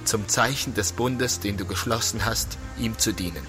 zum 0.08 0.26
Zeichen 0.26 0.72
des 0.74 0.92
Bundes, 0.92 1.38
den 1.40 1.58
du 1.58 1.66
geschlossen 1.66 2.24
hast, 2.24 2.56
ihm 2.78 2.98
zu 2.98 3.12
dienen. 3.12 3.46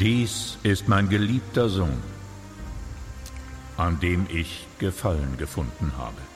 Dies 0.00 0.58
ist 0.62 0.88
mein 0.88 1.08
geliebter 1.08 1.68
Sohn, 1.68 2.02
an 3.76 4.00
dem 4.00 4.26
ich 4.30 4.66
Gefallen 4.78 5.36
gefunden 5.36 5.92
habe. 5.98 6.33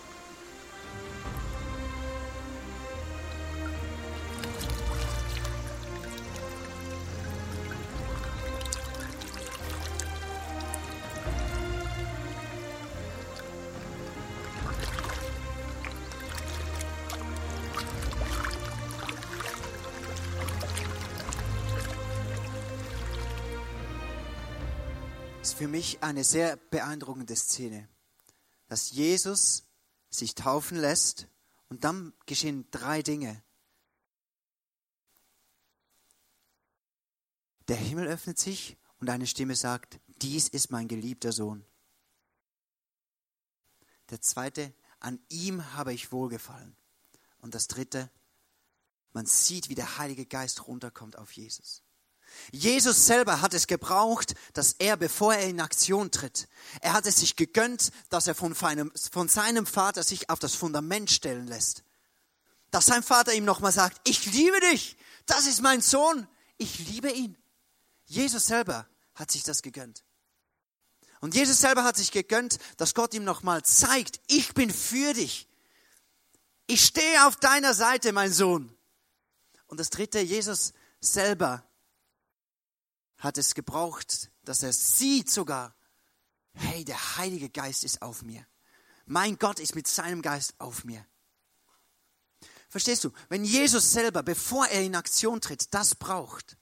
Für 25.59 25.67
mich 25.67 26.05
eine 26.05 26.23
sehr 26.23 26.57
beeindruckende 26.57 27.35
Szene, 27.35 27.89
dass 28.69 28.93
Jesus 28.93 29.65
sich 30.09 30.37
taufen 30.37 30.79
lässt 30.79 31.27
und 31.69 31.83
dann 31.83 32.13
geschehen 32.27 32.71
drei 32.71 33.03
Dinge. 33.03 33.43
Der 37.67 37.75
Himmel 37.75 38.07
öffnet 38.07 38.39
sich 38.39 38.77
und 39.01 39.11
eine 39.11 39.27
Stimme 39.27 39.57
sagt, 39.57 39.99
dies 40.23 40.47
ist 40.47 40.71
mein 40.71 40.87
geliebter 40.87 41.33
Sohn. 41.33 41.65
Der 44.11 44.23
zweite, 44.23 44.73
an 45.01 45.19
ihm 45.29 45.75
habe 45.75 45.93
ich 45.93 46.13
wohlgefallen. 46.13 46.77
Und 47.41 47.57
das 47.57 47.67
dritte, 47.67 48.09
man 49.13 49.27
sieht, 49.27 49.69
wie 49.69 49.75
der 49.75 49.99
Heilige 49.99 50.25
Geist 50.25 50.69
runterkommt 50.69 51.19
auf 51.19 51.33
Jesus. 51.33 51.83
Jesus 52.51 53.07
selber 53.07 53.41
hat 53.41 53.55
es 53.55 53.67
gebraucht, 53.67 54.35
dass 54.55 54.75
er, 54.79 54.97
bevor 54.97 55.35
er 55.35 55.49
in 55.49 55.61
Aktion 55.61 56.11
tritt, 56.11 56.49
er 56.81 56.93
hat 56.93 57.07
es 57.07 57.17
sich 57.17 57.37
gegönnt, 57.37 57.91
dass 58.09 58.27
er 58.27 58.35
von 58.35 58.55
seinem, 58.55 58.93
von 59.11 59.29
seinem 59.29 59.67
Vater 59.67 60.03
sich 60.03 60.31
auf 60.31 60.39
das 60.39 60.55
Fundament 60.55 61.11
stellen 61.11 61.47
lässt. 61.47 61.85
Dass 62.71 62.87
sein 62.87 63.03
Vater 63.03 63.35
ihm 63.35 63.45
nochmal 63.45 63.73
sagt, 63.73 64.01
ich 64.09 64.27
liebe 64.27 64.59
dich, 64.73 64.97
das 65.27 65.47
ist 65.47 65.61
mein 65.61 65.81
Sohn, 65.81 66.27
ich 66.57 66.79
liebe 66.79 67.11
ihn. 67.11 67.37
Jesus 68.07 68.47
selber 68.47 68.89
hat 69.15 69.31
sich 69.31 69.43
das 69.43 69.63
gegönnt. 69.63 70.05
Und 71.21 71.35
Jesus 71.35 71.59
selber 71.59 71.85
hat 71.85 71.97
sich 71.97 72.13
gegönnt, 72.13 72.59
dass 72.77 72.95
Gott 72.95 73.13
ihm 73.13 73.25
nochmal 73.25 73.63
zeigt, 73.63 74.21
ich 74.29 74.55
bin 74.55 74.73
für 74.73 75.13
dich. 75.13 75.49
Ich 76.67 76.85
stehe 76.85 77.27
auf 77.27 77.37
deiner 77.37 77.75
Seite, 77.75 78.13
mein 78.13 78.33
Sohn. 78.33 78.75
Und 79.67 79.81
das 79.81 79.91
dritte, 79.91 80.21
Jesus 80.21 80.73
selber 81.01 81.68
hat 83.19 83.37
es 83.37 83.55
gebraucht, 83.55 84.31
dass 84.45 84.63
er 84.63 84.73
sieht 84.73 85.31
sogar, 85.31 85.75
hey, 86.55 86.85
der 86.85 87.17
Heilige 87.17 87.51
Geist 87.51 87.85
ist 87.85 88.01
auf 88.01 88.23
mir. 88.23 88.47
Mein 89.07 89.39
Gott 89.39 89.59
ist 89.59 89.75
mit 89.75 89.89
seinem 89.89 90.23
Geist 90.23 90.55
auf 90.59 90.85
mir. 90.85 91.05
Verstehst 92.69 93.05
du? 93.05 93.13
Wenn 93.29 93.45
Jesus 93.45 93.93
selber, 93.93 94.23
bevor 94.23 94.67
er 94.67 94.83
in 94.83 94.95
Aktion 94.95 95.41
tritt, 95.41 95.73
das 95.75 95.95
braucht, 95.95 96.57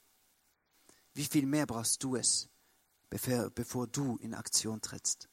wie 1.14 1.24
viel 1.24 1.46
mehr 1.46 1.66
brauchst 1.66 2.02
du 2.02 2.16
es, 2.16 2.48
bevor, 3.10 3.86
du 3.86 4.16
in 4.18 4.34
Aktion 4.34 4.80
trittst? 4.80 5.28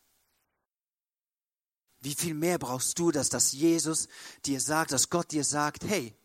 Wie 2.00 2.16
viel 2.16 2.34
mehr 2.34 2.58
brauchst 2.58 3.00
du 3.00 3.12
das, 3.12 3.30
dass 3.30 3.54
Jesus 3.54 4.08
dir 4.46 4.60
sagt, 4.60 4.92
dass 4.92 5.10
Gott 5.10 5.32
dir 5.32 5.44
sagt, 5.44 5.86
hey, 5.86 6.18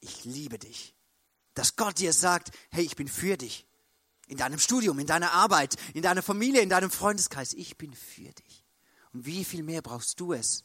ich 0.00 0.24
liebe 0.24 0.58
dich. 0.58 0.94
Dass 1.54 1.76
Gott 1.76 1.98
dir 1.98 2.12
sagt, 2.12 2.50
hey, 2.70 2.84
ich 2.84 2.96
bin 2.96 3.08
für 3.08 3.36
dich 3.36 3.66
in 4.32 4.38
deinem 4.38 4.58
Studium, 4.58 4.98
in 4.98 5.06
deiner 5.06 5.32
Arbeit, 5.32 5.76
in 5.92 6.00
deiner 6.00 6.22
Familie, 6.22 6.62
in 6.62 6.70
deinem 6.70 6.90
Freundeskreis. 6.90 7.52
Ich 7.52 7.76
bin 7.76 7.92
für 7.92 8.32
dich. 8.32 8.64
Und 9.12 9.26
wie 9.26 9.44
viel 9.44 9.62
mehr 9.62 9.82
brauchst 9.82 10.18
du 10.20 10.32
es, 10.32 10.64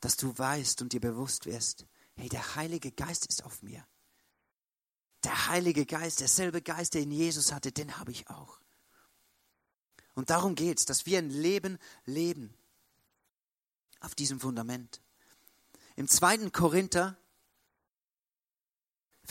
dass 0.00 0.16
du 0.16 0.36
weißt 0.38 0.80
und 0.80 0.94
dir 0.94 1.00
bewusst 1.00 1.44
wirst, 1.44 1.84
hey, 2.14 2.30
der 2.30 2.56
Heilige 2.56 2.90
Geist 2.90 3.26
ist 3.26 3.44
auf 3.44 3.60
mir. 3.62 3.86
Der 5.22 5.48
Heilige 5.48 5.84
Geist, 5.84 6.20
derselbe 6.20 6.62
Geist, 6.62 6.94
der 6.94 7.02
in 7.02 7.10
Jesus 7.10 7.52
hatte, 7.52 7.72
den 7.72 7.98
habe 7.98 8.10
ich 8.10 8.30
auch. 8.30 8.58
Und 10.14 10.30
darum 10.30 10.54
geht 10.54 10.78
es, 10.78 10.86
dass 10.86 11.04
wir 11.04 11.18
ein 11.18 11.28
Leben 11.28 11.78
leben 12.06 12.54
auf 14.00 14.14
diesem 14.14 14.40
Fundament. 14.40 15.02
Im 15.94 16.08
2. 16.08 16.48
Korinther, 16.48 17.18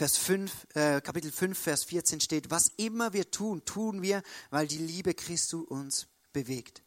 Vers 0.01 0.17
5, 0.17 0.67
äh, 0.73 0.99
Kapitel 0.99 1.31
5, 1.31 1.55
Vers 1.55 1.83
14 1.83 2.21
steht, 2.21 2.49
was 2.49 2.71
immer 2.77 3.13
wir 3.13 3.29
tun, 3.29 3.63
tun 3.65 4.01
wir, 4.01 4.23
weil 4.49 4.65
die 4.65 4.79
Liebe 4.79 5.13
Christus 5.13 5.63
uns 5.67 6.07
bewegt. 6.33 6.81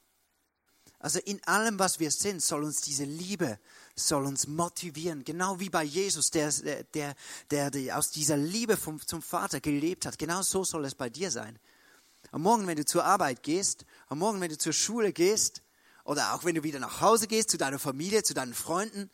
Also 0.99 1.21
in 1.21 1.40
allem, 1.44 1.78
was 1.78 2.00
wir 2.00 2.11
sind, 2.11 2.42
soll 2.42 2.64
uns 2.64 2.80
diese 2.80 3.04
Liebe, 3.04 3.61
soll 3.94 4.26
uns 4.26 4.49
motivieren. 4.49 5.23
Genau 5.23 5.61
wie 5.61 5.71
bei 5.71 5.85
Jesus, 5.85 6.33
der, 6.33 6.50
der, 6.94 7.14
der, 7.52 7.71
der 7.71 7.99
aus 7.99 8.11
dieser 8.11 8.37
Liebe 8.37 8.76
vom, 8.76 9.00
zum 9.06 9.23
Vater 9.23 9.61
gelebt 9.61 10.06
hat. 10.06 10.18
Genau 10.18 10.42
so 10.42 10.64
soll 10.64 10.85
es 10.85 10.97
bei 10.97 11.09
dir 11.09 11.30
sein. 11.30 11.61
Am 12.33 12.42
Morgen, 12.42 12.66
wenn 12.66 12.78
du 12.78 12.85
zur 12.85 13.04
Arbeit 13.04 13.44
gehst, 13.44 13.87
am 14.09 14.18
Morgen, 14.18 14.40
wenn 14.40 14.50
du 14.50 14.59
zur 14.59 14.73
Schule 14.73 15.12
gehst, 15.12 15.62
oder 16.02 16.35
auch 16.35 16.42
wenn 16.42 16.56
du 16.56 16.64
wieder 16.64 16.80
nach 16.80 17.00
Hause 17.00 17.28
gehst, 17.28 17.50
zu 17.50 17.59
deiner 17.59 17.78
Familie, 17.78 18.25
zu 18.25 18.35
deinen 18.35 18.54
Freunden, 18.54 19.09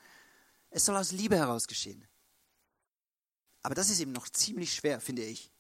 es 0.71 0.87
soll 0.87 0.97
aus 0.97 1.13
Liebe 1.13 1.37
heraus 1.37 1.67
geschehen. 1.67 2.07
Aber 3.63 3.75
das 3.75 3.91
ist 3.91 4.01
eben 4.01 4.13
noch 4.13 4.29
ziemlich 4.29 4.75
schwer, 4.75 5.01
finde 5.01 5.23
ich 5.23 5.51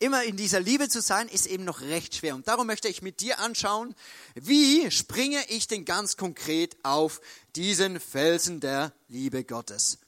immer 0.00 0.24
in 0.24 0.36
dieser 0.36 0.60
Liebe 0.60 0.88
zu 0.88 1.00
sein, 1.00 1.28
ist 1.28 1.46
eben 1.46 1.64
noch 1.64 1.82
recht 1.82 2.16
schwer. 2.16 2.34
Und 2.34 2.48
darum 2.48 2.66
möchte 2.66 2.88
ich 2.88 3.02
mit 3.02 3.20
dir 3.20 3.38
anschauen, 3.38 3.94
wie 4.34 4.90
springe 4.90 5.44
ich 5.48 5.68
denn 5.68 5.84
ganz 5.84 6.16
konkret 6.16 6.76
auf 6.82 7.20
diesen 7.54 8.00
Felsen 8.00 8.60
der 8.60 8.92
Liebe 9.08 9.44
Gottes. 9.44 9.98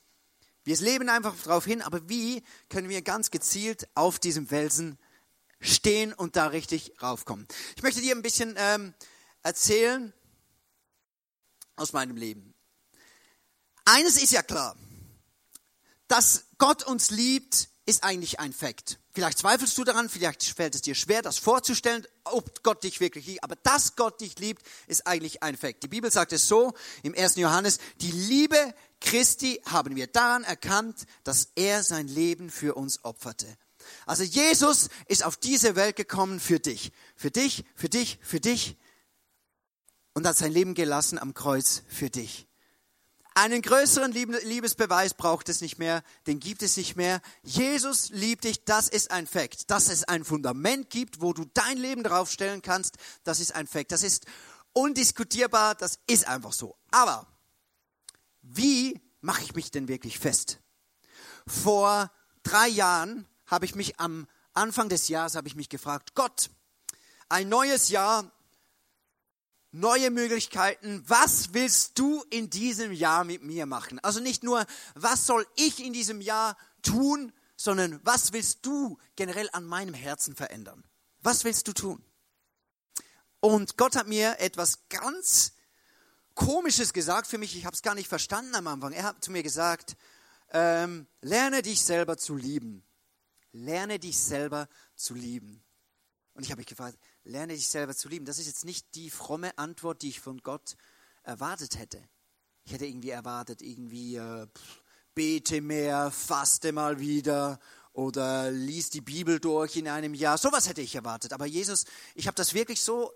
Wir 0.64 0.76
leben 0.78 1.08
einfach 1.08 1.36
darauf 1.44 1.66
hin, 1.66 1.82
aber 1.82 2.08
wie 2.08 2.42
können 2.68 2.88
wir 2.88 3.02
ganz 3.02 3.30
gezielt 3.30 3.86
auf 3.94 4.18
diesem 4.18 4.46
Felsen 4.46 4.98
stehen 5.60 6.12
und 6.12 6.36
da 6.36 6.46
richtig 6.46 6.94
raufkommen? 7.02 7.46
Ich 7.76 7.82
möchte 7.82 8.00
dir 8.00 8.16
ein 8.16 8.22
bisschen 8.22 8.54
ähm, 8.56 8.94
erzählen 9.42 10.12
aus 11.76 11.92
meinem 11.92 12.16
Leben. 12.16 12.54
Eines 13.84 14.22
ist 14.22 14.32
ja 14.32 14.42
klar, 14.42 14.76
dass 16.12 16.44
Gott 16.58 16.84
uns 16.84 17.10
liebt, 17.10 17.70
ist 17.86 18.04
eigentlich 18.04 18.38
ein 18.38 18.52
Fakt. 18.52 18.98
Vielleicht 19.12 19.38
zweifelst 19.38 19.76
du 19.78 19.82
daran, 19.82 20.10
vielleicht 20.10 20.42
fällt 20.44 20.74
es 20.74 20.82
dir 20.82 20.94
schwer, 20.94 21.22
das 21.22 21.38
vorzustellen, 21.38 22.06
ob 22.24 22.62
Gott 22.62 22.84
dich 22.84 23.00
wirklich 23.00 23.26
liebt. 23.26 23.42
Aber 23.42 23.56
dass 23.56 23.96
Gott 23.96 24.20
dich 24.20 24.38
liebt, 24.38 24.62
ist 24.86 25.06
eigentlich 25.06 25.42
ein 25.42 25.56
Fakt. 25.56 25.82
Die 25.82 25.88
Bibel 25.88 26.12
sagt 26.12 26.34
es 26.34 26.46
so 26.46 26.74
im 27.02 27.14
1. 27.14 27.36
Johannes, 27.36 27.78
die 28.02 28.10
Liebe 28.10 28.74
Christi 29.00 29.62
haben 29.64 29.96
wir 29.96 30.06
daran 30.06 30.44
erkannt, 30.44 31.06
dass 31.24 31.48
er 31.54 31.82
sein 31.82 32.08
Leben 32.08 32.50
für 32.50 32.74
uns 32.74 33.02
opferte. 33.04 33.46
Also 34.04 34.22
Jesus 34.22 34.90
ist 35.08 35.24
auf 35.24 35.38
diese 35.38 35.76
Welt 35.76 35.96
gekommen 35.96 36.40
für 36.40 36.60
dich, 36.60 36.92
für 37.16 37.30
dich, 37.30 37.64
für 37.74 37.88
dich, 37.88 38.18
für 38.22 38.38
dich 38.38 38.76
und 40.12 40.26
hat 40.26 40.36
sein 40.36 40.52
Leben 40.52 40.74
gelassen 40.74 41.18
am 41.18 41.32
Kreuz 41.32 41.82
für 41.88 42.10
dich. 42.10 42.46
Einen 43.34 43.62
größeren 43.62 44.12
Liebesbeweis 44.12 45.14
braucht 45.14 45.48
es 45.48 45.60
nicht 45.60 45.78
mehr, 45.78 46.02
den 46.26 46.38
gibt 46.38 46.62
es 46.62 46.76
nicht 46.76 46.96
mehr. 46.96 47.22
Jesus 47.42 48.10
liebt 48.10 48.44
dich, 48.44 48.64
das 48.64 48.88
ist 48.88 49.10
ein 49.10 49.26
Fakt. 49.26 49.70
Dass 49.70 49.88
es 49.88 50.04
ein 50.04 50.24
Fundament 50.24 50.90
gibt, 50.90 51.20
wo 51.20 51.32
du 51.32 51.46
dein 51.54 51.78
Leben 51.78 52.02
draufstellen 52.02 52.62
kannst, 52.62 52.96
das 53.24 53.40
ist 53.40 53.54
ein 53.54 53.66
Fakt. 53.66 53.92
Das 53.92 54.02
ist 54.02 54.26
undiskutierbar, 54.72 55.74
das 55.74 55.98
ist 56.06 56.26
einfach 56.28 56.52
so. 56.52 56.76
Aber 56.90 57.26
wie 58.42 59.00
mache 59.20 59.42
ich 59.42 59.54
mich 59.54 59.70
denn 59.70 59.88
wirklich 59.88 60.18
fest? 60.18 60.58
Vor 61.46 62.10
drei 62.42 62.68
Jahren 62.68 63.26
habe 63.46 63.64
ich 63.64 63.74
mich 63.74 63.98
am 63.98 64.26
Anfang 64.54 64.88
des 64.88 65.08
Jahres 65.08 65.34
habe 65.34 65.48
ich 65.48 65.56
mich 65.56 65.68
gefragt, 65.68 66.14
Gott, 66.14 66.50
ein 67.28 67.48
neues 67.48 67.88
Jahr, 67.88 68.30
neue 69.72 70.10
Möglichkeiten. 70.10 71.02
Was 71.06 71.54
willst 71.54 71.98
du 71.98 72.22
in 72.30 72.50
diesem 72.50 72.92
Jahr 72.92 73.24
mit 73.24 73.42
mir 73.42 73.66
machen? 73.66 73.98
Also 74.00 74.20
nicht 74.20 74.44
nur, 74.44 74.64
was 74.94 75.26
soll 75.26 75.46
ich 75.56 75.84
in 75.84 75.92
diesem 75.92 76.20
Jahr 76.20 76.56
tun, 76.82 77.32
sondern 77.56 78.00
was 78.04 78.32
willst 78.32 78.64
du 78.64 78.98
generell 79.16 79.48
an 79.52 79.64
meinem 79.64 79.94
Herzen 79.94 80.36
verändern? 80.36 80.84
Was 81.20 81.44
willst 81.44 81.66
du 81.68 81.72
tun? 81.72 82.04
Und 83.40 83.76
Gott 83.76 83.96
hat 83.96 84.06
mir 84.06 84.38
etwas 84.38 84.88
ganz 84.88 85.52
Komisches 86.34 86.92
gesagt 86.92 87.26
für 87.26 87.38
mich. 87.38 87.56
Ich 87.56 87.66
habe 87.66 87.74
es 87.74 87.82
gar 87.82 87.94
nicht 87.94 88.08
verstanden 88.08 88.54
am 88.54 88.66
Anfang. 88.66 88.92
Er 88.92 89.02
hat 89.02 89.22
zu 89.22 89.30
mir 89.30 89.42
gesagt, 89.42 89.96
ähm, 90.50 91.06
lerne 91.20 91.62
dich 91.62 91.82
selber 91.82 92.16
zu 92.16 92.36
lieben. 92.36 92.84
Lerne 93.52 93.98
dich 93.98 94.18
selber 94.18 94.68
zu 94.94 95.14
lieben. 95.14 95.62
Und 96.34 96.44
ich 96.44 96.50
habe 96.50 96.60
mich 96.60 96.66
gefragt, 96.66 96.98
lerne 97.24 97.54
dich 97.54 97.68
selber 97.68 97.94
zu 97.94 98.08
lieben. 98.08 98.24
Das 98.24 98.38
ist 98.38 98.46
jetzt 98.46 98.64
nicht 98.64 98.94
die 98.94 99.10
fromme 99.10 99.56
Antwort, 99.58 100.02
die 100.02 100.08
ich 100.08 100.20
von 100.20 100.38
Gott 100.38 100.76
erwartet 101.22 101.78
hätte. 101.78 102.02
Ich 102.64 102.72
hätte 102.72 102.86
irgendwie 102.86 103.10
erwartet, 103.10 103.62
irgendwie 103.62 104.16
äh, 104.16 104.46
bete 105.14 105.60
mehr, 105.60 106.10
faste 106.10 106.72
mal 106.72 107.00
wieder 107.00 107.58
oder 107.92 108.50
lies 108.50 108.90
die 108.90 109.00
Bibel 109.00 109.40
durch 109.40 109.76
in 109.76 109.88
einem 109.88 110.14
Jahr. 110.14 110.38
Sowas 110.38 110.68
hätte 110.68 110.80
ich 110.80 110.94
erwartet. 110.94 111.32
Aber 111.32 111.46
Jesus, 111.46 111.84
ich 112.14 112.26
habe 112.26 112.34
das 112.34 112.54
wirklich 112.54 112.80
so 112.80 113.12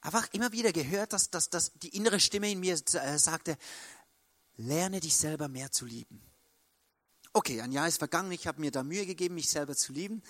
einfach 0.00 0.28
immer 0.32 0.52
wieder 0.52 0.72
gehört, 0.72 1.12
dass, 1.12 1.30
dass, 1.30 1.50
dass 1.50 1.72
die 1.74 1.96
innere 1.96 2.20
Stimme 2.20 2.50
in 2.50 2.60
mir 2.60 2.74
äh, 2.74 3.18
sagte, 3.18 3.56
lerne 4.56 5.00
dich 5.00 5.16
selber 5.16 5.48
mehr 5.48 5.70
zu 5.70 5.84
lieben. 5.84 6.22
Okay, 7.32 7.60
ein 7.60 7.72
Jahr 7.72 7.86
ist 7.86 7.98
vergangen, 7.98 8.32
ich 8.32 8.46
habe 8.46 8.60
mir 8.60 8.70
da 8.70 8.82
Mühe 8.82 9.04
gegeben, 9.04 9.34
mich 9.34 9.50
selber 9.50 9.76
zu 9.76 9.92
lieben. 9.92 10.22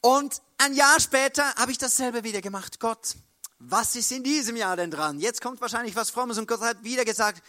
Und 0.00 0.40
ein 0.58 0.74
Jahr 0.74 0.98
später 1.00 1.54
habe 1.56 1.72
ich 1.72 1.78
dasselbe 1.78 2.24
wieder 2.24 2.40
gemacht. 2.40 2.80
Gott, 2.80 3.16
was 3.58 3.94
ist 3.96 4.10
in 4.12 4.24
diesem 4.24 4.56
Jahr 4.56 4.76
denn 4.76 4.90
dran? 4.90 5.20
Jetzt 5.20 5.42
kommt 5.42 5.60
wahrscheinlich 5.60 5.94
was 5.94 6.10
Frommes 6.10 6.38
und 6.38 6.48
Gott 6.48 6.60
hat 6.60 6.82
wieder 6.82 7.04
gesagt, 7.04 7.42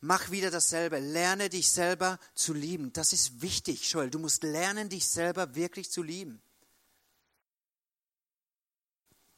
mach 0.00 0.30
wieder 0.30 0.50
dasselbe. 0.50 0.98
Lerne 0.98 1.50
dich 1.50 1.70
selber 1.70 2.18
zu 2.34 2.54
lieben. 2.54 2.92
Das 2.94 3.12
ist 3.12 3.42
wichtig, 3.42 3.90
Joel. 3.90 4.10
Du 4.10 4.18
musst 4.18 4.42
lernen, 4.42 4.88
dich 4.88 5.06
selber 5.06 5.54
wirklich 5.54 5.90
zu 5.90 6.02
lieben. 6.02 6.40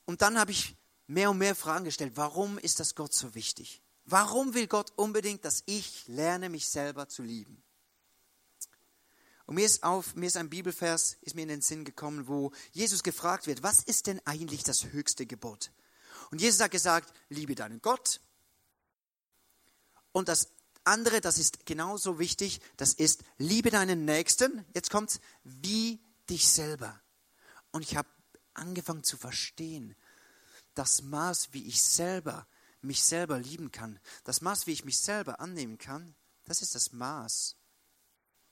Und 0.05 0.23
dann 0.23 0.39
habe 0.39 0.53
ich 0.53 0.77
mehr 1.09 1.31
und 1.31 1.39
mehr 1.39 1.57
Fragen 1.57 1.85
gestellt. 1.85 2.13
Warum 2.15 2.59
ist 2.59 2.79
das 2.79 2.95
Gott 2.95 3.13
so 3.13 3.35
wichtig? 3.35 3.83
Warum 4.05 4.55
will 4.55 4.69
Gott 4.69 4.93
unbedingt, 4.97 5.45
dass 5.45 5.65
ich 5.67 6.07
lerne, 6.07 6.49
mich 6.51 6.69
selber 6.69 7.09
zu 7.09 7.23
lieben? 7.23 7.64
Und 9.47 9.57
mir 9.57 9.67
ist, 9.67 9.83
auf, 9.83 10.15
mir 10.15 10.27
ist 10.27 10.37
ein 10.37 10.49
Bibelvers, 10.49 11.19
ist 11.21 11.35
mir 11.35 11.43
in 11.43 11.49
den 11.49 11.61
Sinn 11.61 11.85
gekommen, 11.85 12.29
wo 12.29 12.53
Jesus 12.73 13.03
gefragt 13.03 13.47
wird, 13.47 13.63
was 13.63 13.83
ist 13.83 14.07
denn 14.07 14.21
eigentlich 14.25 14.65
das 14.65 14.85
höchste 14.87 15.27
Gebot? 15.27 15.71
Und 16.31 16.41
Jesus 16.41 16.61
hat 16.61 16.71
gesagt, 16.71 17.13
liebe 17.29 17.55
deinen 17.55 17.83
Gott. 17.83 18.21
Und 20.13 20.29
das 20.29 20.49
andere, 20.85 21.21
das 21.21 21.39
ist 21.39 21.67
genauso 21.67 22.19
wichtig, 22.19 22.61
das 22.77 22.95
ist, 22.95 23.23
liebe 23.37 23.71
deinen 23.71 24.05
Nächsten. 24.05 24.65
Jetzt 24.75 24.91
kommt's, 24.91 25.21
wie 25.43 26.01
dich 26.31 26.49
selber. 26.49 27.01
Und 27.71 27.83
ich 27.83 27.97
habe 27.97 28.09
angefangen 28.55 29.05
zu 29.05 29.17
verstehen, 29.17 29.95
das 30.75 31.03
Maß, 31.03 31.53
wie 31.53 31.67
ich 31.67 31.83
selber 31.83 32.47
mich 32.81 33.03
selber 33.03 33.39
lieben 33.39 33.73
kann, 33.73 33.99
das 34.25 34.41
Maß, 34.41 34.67
wie 34.67 34.73
ich 34.73 34.85
mich 34.85 34.99
selber 34.99 35.41
annehmen 35.41 35.79
kann, 35.79 36.15
das 36.45 36.63
ist 36.63 36.75
das 36.75 36.93
Maß, 36.93 37.57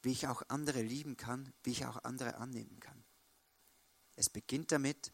wie 0.02 0.12
ich 0.12 0.26
auch 0.26 0.42
andere 0.48 0.82
lieben 0.82 1.16
kann, 1.16 1.52
wie 1.62 1.70
ich 1.70 1.86
auch 1.86 2.02
andere 2.04 2.36
annehmen 2.36 2.80
kann. 2.80 3.04
Es 4.16 4.28
beginnt 4.28 4.72
damit, 4.72 5.12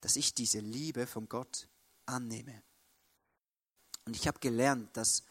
dass 0.00 0.16
ich 0.16 0.34
diese 0.34 0.60
Liebe 0.60 1.06
von 1.06 1.28
Gott 1.28 1.68
annehme. 2.06 2.62
Und 4.04 4.14
ich 4.16 4.28
habe 4.28 4.38
gelernt, 4.38 4.96
dass 4.96 5.24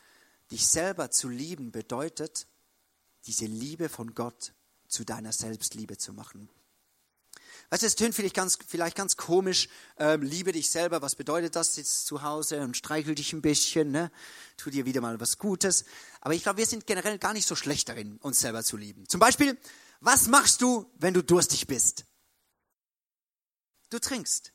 dich 0.52 0.68
selber 0.68 1.10
zu 1.12 1.30
lieben 1.30 1.72
bedeutet, 1.72 2.48
diese 3.26 3.46
Liebe 3.46 3.90
von 3.90 4.14
Gott 4.14 4.54
zu 4.88 5.04
deiner 5.04 5.34
Selbstliebe 5.34 5.98
zu 5.98 6.14
machen. 6.14 6.50
Weißt 7.70 7.84
du, 7.84 7.88
es 7.88 7.96
tönt 7.96 8.16
vielleicht 8.16 8.36
ganz, 8.36 8.58
vielleicht 8.68 8.96
ganz 8.96 9.18
komisch, 9.18 9.70
ähm, 9.98 10.22
liebe 10.22 10.52
dich 10.52 10.70
selber, 10.70 11.02
was 11.02 11.16
bedeutet 11.16 11.56
das? 11.56 11.76
Sitz 11.76 12.06
zu 12.06 12.22
Hause 12.24 12.62
und 12.62 12.78
streichel 12.78 13.16
dich 13.16 13.34
ein 13.34 13.42
bisschen, 13.42 13.92
ne? 13.92 14.12
tu 14.58 14.70
dir 14.70 14.86
wieder 14.86 15.02
mal 15.02 15.20
was 15.20 15.38
Gutes. 15.38 15.86
Aber 16.22 16.34
ich 16.34 16.44
glaube, 16.44 16.58
wir 16.58 16.66
sind 16.66 16.88
generell 16.88 17.18
gar 17.18 17.34
nicht 17.34 17.48
so 17.48 17.56
schlecht 17.56 17.90
darin, 17.90 18.18
uns 18.18 18.40
selber 18.40 18.64
zu 18.64 18.78
lieben. 18.78 19.08
Zum 19.08 19.20
Beispiel, 19.20 19.58
was 20.00 20.28
machst 20.28 20.62
du, 20.62 20.90
wenn 20.96 21.14
du 21.14 21.24
durstig 21.24 21.68
bist? 21.68 22.06
Du 23.90 24.00
trinkst. 24.00 24.54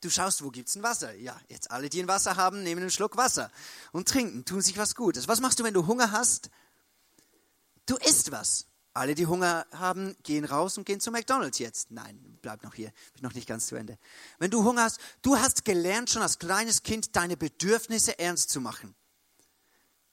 Du 0.00 0.10
schaust, 0.10 0.44
wo 0.44 0.50
gibt's 0.50 0.74
ein 0.74 0.82
Wasser? 0.82 1.14
Ja, 1.14 1.40
jetzt 1.48 1.70
alle, 1.70 1.88
die 1.88 2.02
ein 2.02 2.08
Wasser 2.08 2.36
haben, 2.36 2.62
nehmen 2.62 2.82
einen 2.82 2.90
Schluck 2.90 3.16
Wasser 3.16 3.50
und 3.92 4.06
trinken, 4.06 4.44
tun 4.44 4.60
sich 4.60 4.76
was 4.76 4.94
Gutes. 4.94 5.28
Was 5.28 5.40
machst 5.40 5.58
du, 5.58 5.64
wenn 5.64 5.72
du 5.72 5.86
Hunger 5.86 6.12
hast? 6.12 6.50
Du 7.86 7.96
isst 7.96 8.30
was. 8.30 8.66
Alle, 8.96 9.16
die 9.16 9.26
Hunger 9.26 9.66
haben, 9.72 10.16
gehen 10.22 10.44
raus 10.44 10.78
und 10.78 10.84
gehen 10.84 11.00
zu 11.00 11.10
McDonald's 11.10 11.58
jetzt. 11.58 11.90
Nein, 11.90 12.38
bleib 12.42 12.62
noch 12.62 12.74
hier, 12.74 12.92
bin 13.14 13.22
noch 13.22 13.34
nicht 13.34 13.48
ganz 13.48 13.66
zu 13.66 13.74
Ende. 13.74 13.98
Wenn 14.38 14.52
du 14.52 14.62
Hunger 14.62 14.84
hast, 14.84 15.00
du 15.20 15.36
hast 15.36 15.64
gelernt 15.64 16.10
schon 16.10 16.22
als 16.22 16.38
kleines 16.38 16.84
Kind 16.84 17.16
deine 17.16 17.36
Bedürfnisse 17.36 18.16
ernst 18.20 18.50
zu 18.50 18.60
machen, 18.60 18.94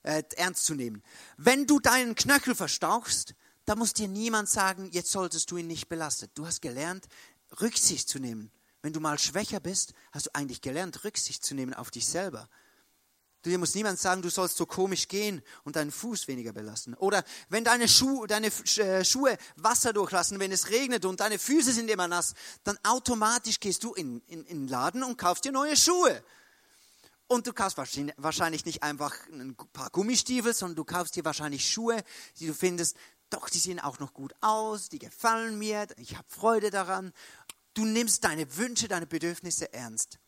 äh, 0.02 0.24
ernst 0.36 0.66
zu 0.66 0.74
nehmen. 0.74 1.04
Wenn 1.38 1.68
du 1.68 1.80
deinen 1.80 2.16
Knöchel 2.16 2.56
verstauchst, 2.56 3.36
da 3.66 3.76
muss 3.76 3.94
dir 3.94 4.08
niemand 4.08 4.50
sagen, 4.50 4.90
jetzt 4.92 5.12
solltest 5.12 5.52
du 5.52 5.58
ihn 5.58 5.68
nicht 5.68 5.88
belastet. 5.88 6.32
Du 6.34 6.48
hast 6.48 6.62
gelernt, 6.64 7.08
Rücksicht 7.62 8.10
zu 8.10 8.18
nehmen. 8.18 8.52
Wenn 8.82 8.94
du 8.94 9.00
mal 9.00 9.20
schwächer 9.20 9.60
bist, 9.60 9.94
hast 10.12 10.26
du 10.26 10.32
eigentlich 10.34 10.62
gelernt, 10.62 11.04
Rücksicht 11.04 11.46
zu 11.46 11.54
nehmen 11.54 11.76
auf 11.76 11.92
dich 11.92 12.08
selber. 12.08 12.50
Dir 13.44 13.58
muss 13.58 13.74
niemand 13.74 14.00
sagen, 14.00 14.22
du 14.22 14.30
sollst 14.30 14.58
so 14.58 14.68
komisch 14.68 15.08
gehen 15.08 15.42
und 15.64 15.76
deinen 15.76 15.92
Fuß 15.92 16.28
weniger 16.28 16.54
belasten. 16.54 16.94
Oder 16.94 17.24
wenn 17.50 17.64
deine, 17.64 17.88
Schuhe, 17.88 18.28
deine 18.28 18.48
äh, 18.48 19.04
Schuhe 19.04 19.36
Wasser 19.56 19.94
durchlassen, 19.94 20.40
wenn 20.40 20.52
es 20.52 20.70
regnet 20.70 21.06
und 21.06 21.20
deine 21.20 21.40
Füße 21.40 21.72
sind 21.72 21.90
immer 21.90 22.08
nass, 22.08 22.36
dann 22.64 22.78
automatisch 22.84 23.60
gehst 23.60 23.84
du 23.84 23.94
in, 23.94 24.22
in, 24.28 24.46
in 24.46 24.60
den 24.60 24.68
Laden 24.68 25.04
und 25.04 25.18
kaufst 25.18 25.46
dir 25.46 25.52
neue 25.52 25.76
Schuhe. 25.76 26.24
Und 27.28 27.48
du 27.48 27.54
kaufst 27.54 27.78
wahrscheinlich 27.78 28.66
nicht 28.66 28.84
einfach 28.84 29.16
ein 29.32 29.56
paar 29.74 29.90
Gummistiefel, 29.90 30.54
sondern 30.54 30.76
du 30.76 30.84
kaufst 30.84 31.16
dir 31.16 31.26
wahrscheinlich 31.26 31.68
Schuhe, 31.68 32.04
die 32.40 32.48
du 32.48 32.54
findest, 32.54 32.98
doch, 33.32 33.50
die 33.50 33.60
sehen 33.60 33.80
auch 33.80 34.00
noch 34.00 34.14
gut 34.14 34.34
aus, 34.42 34.90
die 34.90 35.00
gefallen 35.00 35.58
mir, 35.58 35.88
ich 35.98 36.18
habe 36.18 36.28
Freude 36.28 36.70
daran. 36.70 37.14
Du 37.74 37.86
nimmst 37.86 38.26
deine 38.26 38.58
Wünsche, 38.58 38.90
deine 38.90 39.08
Bedürfnisse 39.08 39.74
ernst. 39.74 40.20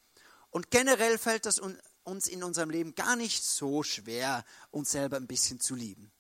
Und 0.50 0.72
generell 0.72 1.18
fällt 1.18 1.46
das 1.46 1.60
uns 2.04 2.28
in 2.28 2.44
unserem 2.44 2.70
Leben 2.70 2.96
gar 2.96 3.16
nicht 3.16 3.44
so 3.44 3.84
schwer, 3.84 4.46
uns 4.72 4.92
selber 4.92 5.18
ein 5.18 5.28
bisschen 5.28 5.60
zu 5.60 5.76
lieben. 5.76 6.12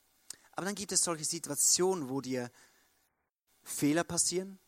Aber 0.54 0.65
dann 0.65 0.76
gibt 0.76 0.91
es 0.91 1.04
solche 1.04 1.26
Situationen, 1.26 2.10
wo 2.10 2.22
dir 2.22 2.52
Fehler 3.63 4.04
passieren 4.04 4.60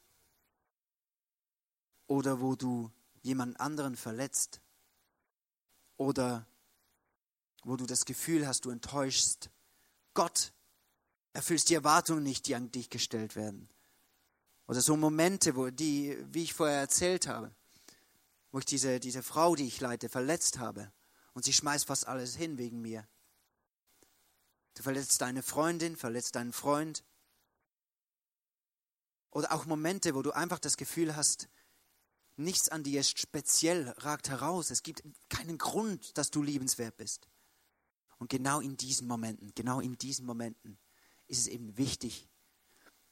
oder 2.07 2.41
wo 2.41 2.55
du 2.55 2.91
jemand 3.21 3.59
anderen 3.59 3.95
verletzt 3.95 4.61
oder 5.97 6.45
wo 7.63 7.75
du 7.77 7.85
das 7.85 8.05
Gefühl 8.05 8.47
hast, 8.47 8.65
du 8.65 8.69
enttäuschst 8.69 9.49
Gott, 10.13 10.53
erfüllst 11.33 11.69
die 11.69 11.75
Erwartungen 11.75 12.23
nicht, 12.23 12.47
die 12.47 12.55
an 12.55 12.71
dich 12.71 12.89
gestellt 12.89 13.35
werden. 13.35 13.67
Oder 14.67 14.81
so 14.81 14.95
Momente, 14.95 15.55
wo 15.55 15.69
die, 15.69 16.17
wie 16.31 16.43
ich 16.43 16.53
vorher 16.53 16.79
erzählt 16.79 17.27
habe, 17.27 17.51
wo 18.51 18.59
ich 18.59 18.65
diese, 18.65 18.99
diese 18.99 19.21
Frau, 19.21 19.55
die 19.55 19.67
ich 19.67 19.81
leite, 19.81 20.09
verletzt 20.09 20.57
habe 20.57 20.91
und 21.35 21.43
sie 21.43 21.53
schmeißt 21.53 21.85
fast 21.85 22.07
alles 22.07 22.35
hin 22.35 22.57
wegen 22.57 22.81
mir. 22.81 23.07
Du 24.73 24.83
verletzt 24.83 25.21
deine 25.21 25.43
Freundin, 25.43 25.97
verletzt 25.97 26.35
deinen 26.35 26.53
Freund. 26.53 27.03
Oder 29.31 29.51
auch 29.51 29.65
Momente, 29.65 30.15
wo 30.15 30.21
du 30.21 30.31
einfach 30.31 30.59
das 30.59 30.77
Gefühl 30.77 31.15
hast, 31.15 31.49
nichts 32.37 32.69
an 32.69 32.83
dir 32.83 33.03
speziell, 33.03 33.89
ragt 33.97 34.29
heraus. 34.29 34.71
Es 34.71 34.81
gibt 34.81 35.03
keinen 35.29 35.57
Grund, 35.57 36.17
dass 36.17 36.31
du 36.31 36.41
liebenswert 36.41 36.95
bist. 36.95 37.27
Und 38.17 38.29
genau 38.29 38.61
in 38.61 38.77
diesen 38.77 39.05
Momenten, 39.05 39.53
genau 39.55 39.81
in 39.81 39.97
diesen 39.97 40.25
Momenten 40.25 40.79
ist 41.27 41.39
es 41.39 41.47
eben 41.47 41.77
wichtig, 41.77 42.29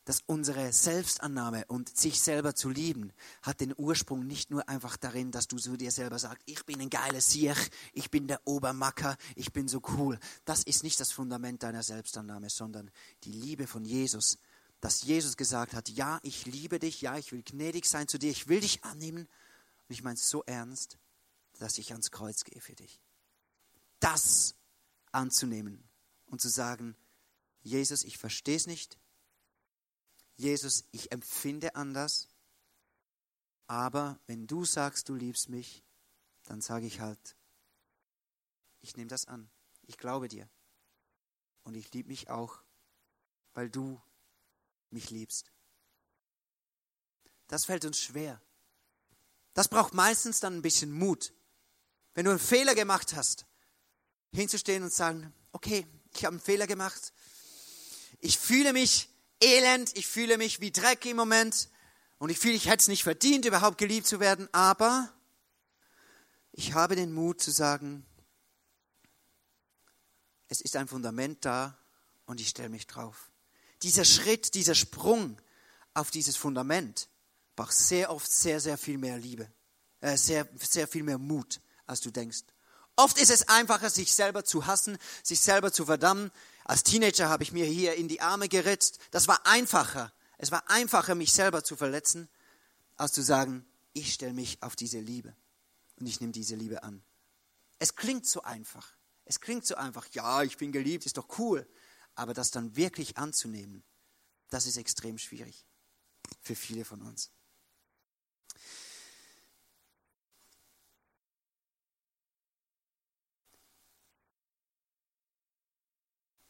dass 0.05 0.21
unsere 0.25 0.73
Selbstannahme 0.73 1.65
und 1.67 1.95
sich 1.97 2.21
selber 2.21 2.55
zu 2.55 2.69
lieben, 2.69 3.13
hat 3.41 3.61
den 3.61 3.73
Ursprung 3.77 4.27
nicht 4.27 4.51
nur 4.51 4.67
einfach 4.67 4.97
darin, 4.97 5.31
dass 5.31 5.47
du 5.47 5.57
zu 5.57 5.77
dir 5.77 5.91
selber 5.91 6.19
sagst, 6.19 6.43
ich 6.45 6.65
bin 6.65 6.81
ein 6.81 6.89
geiler 6.89 7.21
Siech, 7.21 7.69
ich 7.93 8.11
bin 8.11 8.27
der 8.27 8.41
Obermacker, 8.45 9.17
ich 9.35 9.53
bin 9.53 9.67
so 9.67 9.81
cool. 9.97 10.19
Das 10.43 10.63
ist 10.63 10.83
nicht 10.83 10.99
das 10.99 11.11
Fundament 11.11 11.63
deiner 11.63 11.83
Selbstannahme, 11.83 12.49
sondern 12.49 12.91
die 13.23 13.31
Liebe 13.31 13.65
von 13.65 13.85
Jesus. 13.85 14.37
Dass 14.81 15.03
Jesus 15.03 15.37
gesagt 15.37 15.73
hat, 15.73 15.87
ja, 15.89 16.19
ich 16.23 16.45
liebe 16.45 16.79
dich, 16.79 17.01
ja, 17.01 17.17
ich 17.17 17.31
will 17.31 17.43
gnädig 17.43 17.85
sein 17.85 18.09
zu 18.09 18.19
dir, 18.19 18.31
ich 18.31 18.49
will 18.49 18.59
dich 18.59 18.83
annehmen. 18.83 19.29
Und 19.87 19.93
ich 19.93 20.03
meine 20.03 20.15
es 20.15 20.29
so 20.29 20.43
ernst, 20.43 20.97
dass 21.59 21.77
ich 21.77 21.91
ans 21.91 22.11
Kreuz 22.11 22.43
gehe 22.43 22.59
für 22.59 22.75
dich. 22.75 22.99
Das 24.01 24.55
anzunehmen 25.13 25.81
und 26.25 26.41
zu 26.41 26.49
sagen, 26.49 26.97
Jesus, 27.61 28.03
ich 28.03 28.17
verstehe 28.17 28.57
es 28.57 28.67
nicht, 28.67 28.97
Jesus, 30.35 30.85
ich 30.91 31.11
empfinde 31.11 31.75
anders, 31.75 32.27
aber 33.67 34.19
wenn 34.27 34.47
du 34.47 34.65
sagst, 34.65 35.09
du 35.09 35.15
liebst 35.15 35.49
mich, 35.49 35.83
dann 36.43 36.61
sage 36.61 36.85
ich 36.85 36.99
halt, 36.99 37.35
ich 38.81 38.97
nehme 38.97 39.09
das 39.09 39.25
an, 39.25 39.49
ich 39.83 39.97
glaube 39.97 40.27
dir 40.27 40.49
und 41.63 41.75
ich 41.75 41.91
liebe 41.93 42.09
mich 42.09 42.29
auch, 42.29 42.59
weil 43.53 43.69
du 43.69 44.01
mich 44.89 45.09
liebst. 45.09 45.51
Das 47.47 47.65
fällt 47.65 47.85
uns 47.85 47.99
schwer. 47.99 48.41
Das 49.53 49.67
braucht 49.67 49.93
meistens 49.93 50.39
dann 50.39 50.55
ein 50.55 50.61
bisschen 50.61 50.91
Mut. 50.91 51.33
Wenn 52.15 52.25
du 52.25 52.31
einen 52.31 52.39
Fehler 52.39 52.75
gemacht 52.75 53.13
hast, 53.15 53.45
hinzustehen 54.33 54.83
und 54.83 54.93
sagen, 54.93 55.33
okay, 55.51 55.85
ich 56.13 56.25
habe 56.25 56.33
einen 56.35 56.43
Fehler 56.43 56.67
gemacht. 56.67 57.13
Ich 58.19 58.39
fühle 58.39 58.73
mich 58.73 59.09
elend, 59.43 59.95
ich 59.97 60.07
fühle 60.07 60.37
mich 60.37 60.61
wie 60.61 60.71
Dreck 60.71 61.05
im 61.05 61.17
Moment 61.17 61.69
und 62.17 62.29
ich 62.29 62.39
fühle, 62.39 62.55
ich 62.55 62.67
hätte 62.67 62.81
es 62.81 62.87
nicht 62.87 63.03
verdient, 63.03 63.45
überhaupt 63.45 63.77
geliebt 63.77 64.07
zu 64.07 64.19
werden, 64.19 64.47
aber 64.53 65.11
ich 66.51 66.73
habe 66.73 66.95
den 66.95 67.13
Mut 67.13 67.41
zu 67.41 67.51
sagen, 67.51 68.05
es 70.47 70.61
ist 70.61 70.75
ein 70.75 70.87
Fundament 70.87 71.43
da 71.45 71.77
und 72.25 72.39
ich 72.39 72.49
stelle 72.49 72.69
mich 72.69 72.87
drauf. 72.87 73.31
Dieser 73.81 74.05
Schritt, 74.05 74.53
dieser 74.53 74.75
Sprung 74.75 75.37
auf 75.93 76.11
dieses 76.11 76.37
Fundament 76.37 77.09
braucht 77.55 77.73
sehr 77.73 78.11
oft 78.11 78.31
sehr, 78.31 78.59
sehr 78.59 78.77
viel 78.77 78.97
mehr 78.97 79.17
Liebe, 79.17 79.51
äh, 79.99 80.15
sehr, 80.15 80.47
sehr 80.59 80.87
viel 80.87 81.03
mehr 81.03 81.17
Mut, 81.17 81.59
als 81.85 82.01
du 82.01 82.11
denkst. 82.11 82.43
Oft 82.95 83.17
ist 83.19 83.31
es 83.31 83.47
einfacher, 83.47 83.89
sich 83.89 84.13
selber 84.13 84.45
zu 84.45 84.67
hassen, 84.67 84.97
sich 85.23 85.39
selber 85.39 85.71
zu 85.71 85.85
verdammen, 85.85 86.31
als 86.65 86.83
Teenager 86.83 87.29
habe 87.29 87.43
ich 87.43 87.51
mir 87.51 87.65
hier 87.65 87.95
in 87.95 88.07
die 88.07 88.21
Arme 88.21 88.47
geritzt. 88.47 88.99
Das 89.11 89.27
war 89.27 89.45
einfacher. 89.45 90.13
Es 90.37 90.51
war 90.51 90.69
einfacher, 90.69 91.15
mich 91.15 91.33
selber 91.33 91.63
zu 91.63 91.75
verletzen, 91.75 92.29
als 92.95 93.13
zu 93.13 93.21
sagen, 93.21 93.65
ich 93.93 94.13
stelle 94.13 94.33
mich 94.33 94.61
auf 94.61 94.75
diese 94.75 94.99
Liebe 94.99 95.35
und 95.99 96.07
ich 96.07 96.19
nehme 96.19 96.33
diese 96.33 96.55
Liebe 96.55 96.83
an. 96.83 97.03
Es 97.79 97.95
klingt 97.95 98.25
so 98.25 98.41
einfach. 98.43 98.95
Es 99.25 99.39
klingt 99.39 99.65
so 99.65 99.75
einfach, 99.75 100.07
ja, 100.11 100.43
ich 100.43 100.57
bin 100.57 100.71
geliebt, 100.71 101.05
ist 101.05 101.17
doch 101.17 101.37
cool. 101.37 101.67
Aber 102.15 102.33
das 102.33 102.51
dann 102.51 102.75
wirklich 102.75 103.17
anzunehmen, 103.17 103.83
das 104.49 104.67
ist 104.67 104.77
extrem 104.77 105.17
schwierig 105.17 105.65
für 106.41 106.55
viele 106.55 106.85
von 106.85 107.01
uns. 107.01 107.31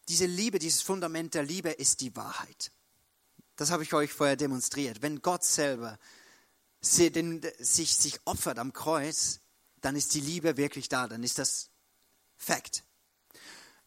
Diese 0.10 0.26
Liebe, 0.26 0.60
dieses 0.60 0.82
Fundament 0.82 1.34
der 1.34 1.44
Liebe 1.44 1.70
ist 1.70 2.02
die 2.02 2.16
Wahrheit. 2.16 2.72
Das 3.56 3.72
habe 3.72 3.84
ich 3.84 3.94
euch 3.94 4.12
vorher 4.12 4.36
demonstriert. 4.36 5.02
Wenn 5.02 5.22
Gott 5.22 5.44
selber 5.44 6.00
sich, 6.82 7.96
sich 7.96 8.20
opfert 8.26 8.60
am 8.60 8.74
Kreuz, 8.74 9.40
dann 9.82 9.96
ist 9.96 10.14
die 10.14 10.22
Liebe 10.22 10.58
wirklich 10.58 10.90
da, 10.90 11.08
dann 11.08 11.24
ist 11.24 11.40
das 11.40 11.70
Fakt. 12.36 12.84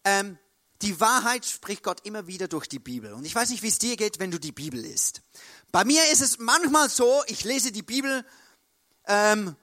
Ähm, 0.05 0.39
die 0.83 1.01
Wahrheit 1.01 1.45
spricht 1.45 1.83
Gott 1.83 2.07
immer 2.07 2.27
wieder 2.27 2.49
durch 2.49 2.69
die 2.69 2.79
Bibel. 2.79 3.13
Und 3.13 3.25
ich 3.25 3.35
weiß 3.35 3.51
nicht, 3.51 3.63
wie 3.63 3.69
es 3.69 3.79
dir 3.79 3.97
geht, 3.97 4.19
wenn 4.19 4.31
du 4.31 4.39
die 4.39 4.53
Bibel 4.53 4.81
liest. 4.81 5.23
Bei 5.73 5.85
mir 5.85 6.03
ist 6.11 6.21
es 6.23 6.39
manchmal 6.39 6.89
so, 6.89 7.23
ich 7.27 7.45
lese 7.45 7.73
die 7.73 7.83
Bibel 7.83 8.25
ähm, 9.07 9.57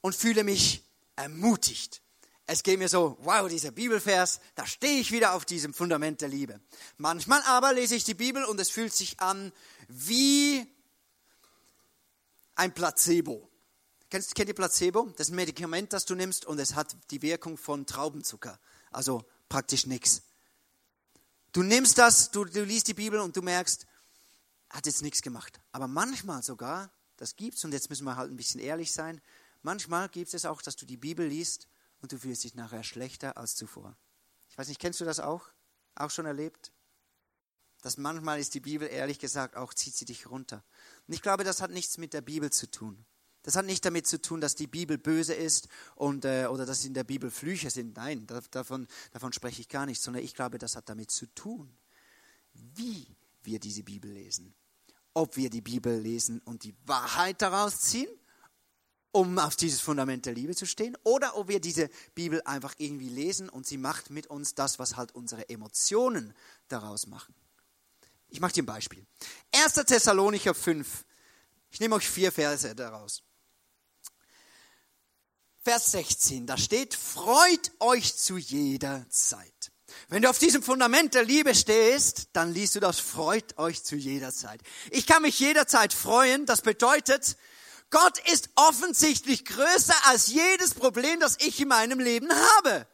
und 0.00 0.14
fühle 0.14 0.44
mich 0.44 0.82
ermutigt 1.16 2.02
es 2.50 2.62
geht 2.62 2.78
mir 2.78 2.88
so, 2.88 3.18
wow, 3.20 3.46
dieser 3.46 3.72
Bibelvers, 3.72 4.40
da 4.54 4.64
stehe 4.64 5.00
ich 5.00 5.12
wieder 5.12 5.34
auf 5.34 5.44
diesem 5.44 5.74
Fundament 5.74 6.22
der 6.22 6.30
Liebe. 6.30 6.58
Manchmal 6.96 7.42
aber 7.42 7.74
lese 7.74 7.94
ich 7.94 8.04
die 8.04 8.14
Bibel 8.14 8.42
und 8.42 8.58
es 8.58 8.70
fühlt 8.70 8.94
sich 8.94 9.20
an 9.20 9.52
wie 9.88 10.66
ein 12.54 12.72
Placebo. 12.72 13.50
Kennst, 14.08 14.34
kennt 14.34 14.48
ihr 14.48 14.54
Placebo? 14.54 15.12
Das 15.18 15.26
ist 15.26 15.34
ein 15.34 15.36
Medikament, 15.36 15.92
das 15.92 16.06
du 16.06 16.14
nimmst 16.14 16.46
und 16.46 16.58
es 16.58 16.74
hat 16.74 16.96
die 17.10 17.20
Wirkung 17.20 17.58
von 17.58 17.84
Traubenzucker. 17.84 18.58
Also 18.90 19.26
praktisch 19.50 19.84
nichts. 19.84 20.22
Du 21.52 21.62
nimmst 21.62 21.98
das, 21.98 22.30
du, 22.30 22.46
du 22.46 22.64
liest 22.64 22.88
die 22.88 22.94
Bibel 22.94 23.20
und 23.20 23.36
du 23.36 23.42
merkst, 23.42 23.84
hat 24.70 24.86
jetzt 24.86 25.02
nichts 25.02 25.20
gemacht. 25.20 25.60
Aber 25.72 25.86
manchmal 25.86 26.42
sogar, 26.42 26.90
das 27.18 27.36
gibt's 27.36 27.62
und 27.66 27.72
jetzt 27.72 27.90
müssen 27.90 28.04
wir 28.04 28.16
halt 28.16 28.30
ein 28.30 28.36
bisschen 28.38 28.62
ehrlich 28.62 28.90
sein, 28.90 29.20
manchmal 29.60 30.08
gibt 30.08 30.32
es 30.32 30.46
auch, 30.46 30.62
dass 30.62 30.76
du 30.76 30.86
die 30.86 30.96
Bibel 30.96 31.26
liest 31.26 31.68
und 32.00 32.12
du 32.12 32.18
fühlst 32.18 32.44
dich 32.44 32.54
nachher 32.54 32.84
schlechter 32.84 33.36
als 33.36 33.54
zuvor. 33.54 33.96
Ich 34.48 34.58
weiß 34.58 34.68
nicht, 34.68 34.80
kennst 34.80 35.00
du 35.00 35.04
das 35.04 35.20
auch? 35.20 35.48
Auch 35.94 36.10
schon 36.10 36.26
erlebt? 36.26 36.72
Dass 37.82 37.96
manchmal 37.96 38.40
ist 38.40 38.54
die 38.54 38.60
Bibel 38.60 38.88
ehrlich 38.88 39.18
gesagt 39.18 39.56
auch, 39.56 39.72
zieht 39.72 39.94
sie 39.94 40.04
dich 40.04 40.28
runter. 40.28 40.64
Und 41.06 41.14
ich 41.14 41.22
glaube, 41.22 41.44
das 41.44 41.60
hat 41.60 41.70
nichts 41.70 41.98
mit 41.98 42.12
der 42.12 42.22
Bibel 42.22 42.50
zu 42.50 42.70
tun. 42.70 43.04
Das 43.42 43.56
hat 43.56 43.66
nicht 43.66 43.84
damit 43.84 44.06
zu 44.06 44.20
tun, 44.20 44.40
dass 44.40 44.56
die 44.56 44.66
Bibel 44.66 44.98
böse 44.98 45.32
ist 45.32 45.68
und, 45.94 46.24
äh, 46.24 46.46
oder 46.50 46.66
dass 46.66 46.84
in 46.84 46.92
der 46.92 47.04
Bibel 47.04 47.30
Flüche 47.30 47.70
sind. 47.70 47.96
Nein, 47.96 48.26
davon, 48.50 48.88
davon 49.12 49.32
spreche 49.32 49.60
ich 49.60 49.68
gar 49.68 49.86
nicht, 49.86 50.02
sondern 50.02 50.24
ich 50.24 50.34
glaube, 50.34 50.58
das 50.58 50.76
hat 50.76 50.88
damit 50.88 51.10
zu 51.10 51.26
tun, 51.34 51.72
wie 52.52 53.16
wir 53.42 53.60
diese 53.60 53.84
Bibel 53.84 54.10
lesen. 54.10 54.54
Ob 55.14 55.36
wir 55.36 55.50
die 55.50 55.60
Bibel 55.60 55.98
lesen 55.98 56.40
und 56.40 56.64
die 56.64 56.74
Wahrheit 56.84 57.40
daraus 57.40 57.80
ziehen 57.80 58.10
um 59.12 59.38
auf 59.38 59.56
dieses 59.56 59.80
Fundament 59.80 60.26
der 60.26 60.34
Liebe 60.34 60.54
zu 60.54 60.66
stehen, 60.66 60.96
oder 61.04 61.36
ob 61.36 61.48
wir 61.48 61.60
diese 61.60 61.88
Bibel 62.14 62.42
einfach 62.42 62.74
irgendwie 62.78 63.08
lesen 63.08 63.48
und 63.48 63.66
sie 63.66 63.78
macht 63.78 64.10
mit 64.10 64.26
uns 64.26 64.54
das, 64.54 64.78
was 64.78 64.96
halt 64.96 65.14
unsere 65.14 65.48
Emotionen 65.48 66.34
daraus 66.68 67.06
machen. 67.06 67.34
Ich 68.28 68.40
mache 68.40 68.52
dir 68.52 68.62
ein 68.62 68.66
Beispiel. 68.66 69.06
1. 69.52 69.74
Thessalonicher 69.86 70.54
5. 70.54 71.04
Ich 71.70 71.80
nehme 71.80 71.94
euch 71.94 72.08
vier 72.08 72.32
Verse 72.32 72.74
daraus. 72.74 73.22
Vers 75.62 75.92
16, 75.92 76.46
da 76.46 76.56
steht, 76.56 76.94
freut 76.94 77.72
euch 77.80 78.16
zu 78.16 78.38
jeder 78.38 79.04
Zeit. 79.10 79.72
Wenn 80.08 80.22
du 80.22 80.30
auf 80.30 80.38
diesem 80.38 80.62
Fundament 80.62 81.14
der 81.14 81.24
Liebe 81.24 81.54
stehst, 81.54 82.28
dann 82.32 82.52
liest 82.52 82.74
du 82.74 82.80
das, 82.80 83.00
freut 83.00 83.58
euch 83.58 83.82
zu 83.82 83.96
jeder 83.96 84.32
Zeit. 84.32 84.60
Ich 84.90 85.06
kann 85.06 85.22
mich 85.22 85.38
jederzeit 85.40 85.92
freuen, 85.92 86.46
das 86.46 86.62
bedeutet, 86.62 87.36
Gott 87.90 88.18
ist 88.30 88.50
offensichtlich 88.54 89.44
größer 89.44 89.94
als 90.06 90.28
jedes 90.28 90.74
Problem, 90.74 91.20
das 91.20 91.36
ich 91.40 91.60
in 91.60 91.68
meinem 91.68 92.00
Leben 92.00 92.28
habe. 92.30 92.86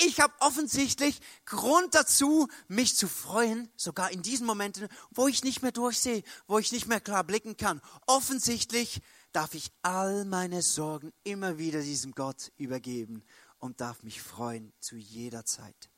Ich 0.00 0.20
habe 0.20 0.32
offensichtlich 0.38 1.20
Grund 1.44 1.92
dazu, 1.94 2.46
mich 2.68 2.94
zu 2.94 3.08
freuen, 3.08 3.68
sogar 3.74 4.12
in 4.12 4.22
diesen 4.22 4.46
Momenten, 4.46 4.88
wo 5.10 5.26
ich 5.26 5.42
nicht 5.42 5.60
mehr 5.60 5.72
durchsehe, 5.72 6.22
wo 6.46 6.58
ich 6.60 6.70
nicht 6.70 6.86
mehr 6.86 7.00
klar 7.00 7.24
blicken 7.24 7.56
kann. 7.56 7.82
Offensichtlich 8.06 9.02
darf 9.32 9.54
ich 9.54 9.72
all 9.82 10.24
meine 10.24 10.62
Sorgen 10.62 11.12
immer 11.24 11.58
wieder 11.58 11.82
diesem 11.82 12.12
Gott 12.12 12.52
übergeben 12.58 13.24
und 13.58 13.80
darf 13.80 14.04
mich 14.04 14.22
freuen 14.22 14.72
zu 14.78 14.96
jeder 14.96 15.44
Zeit. 15.44 15.90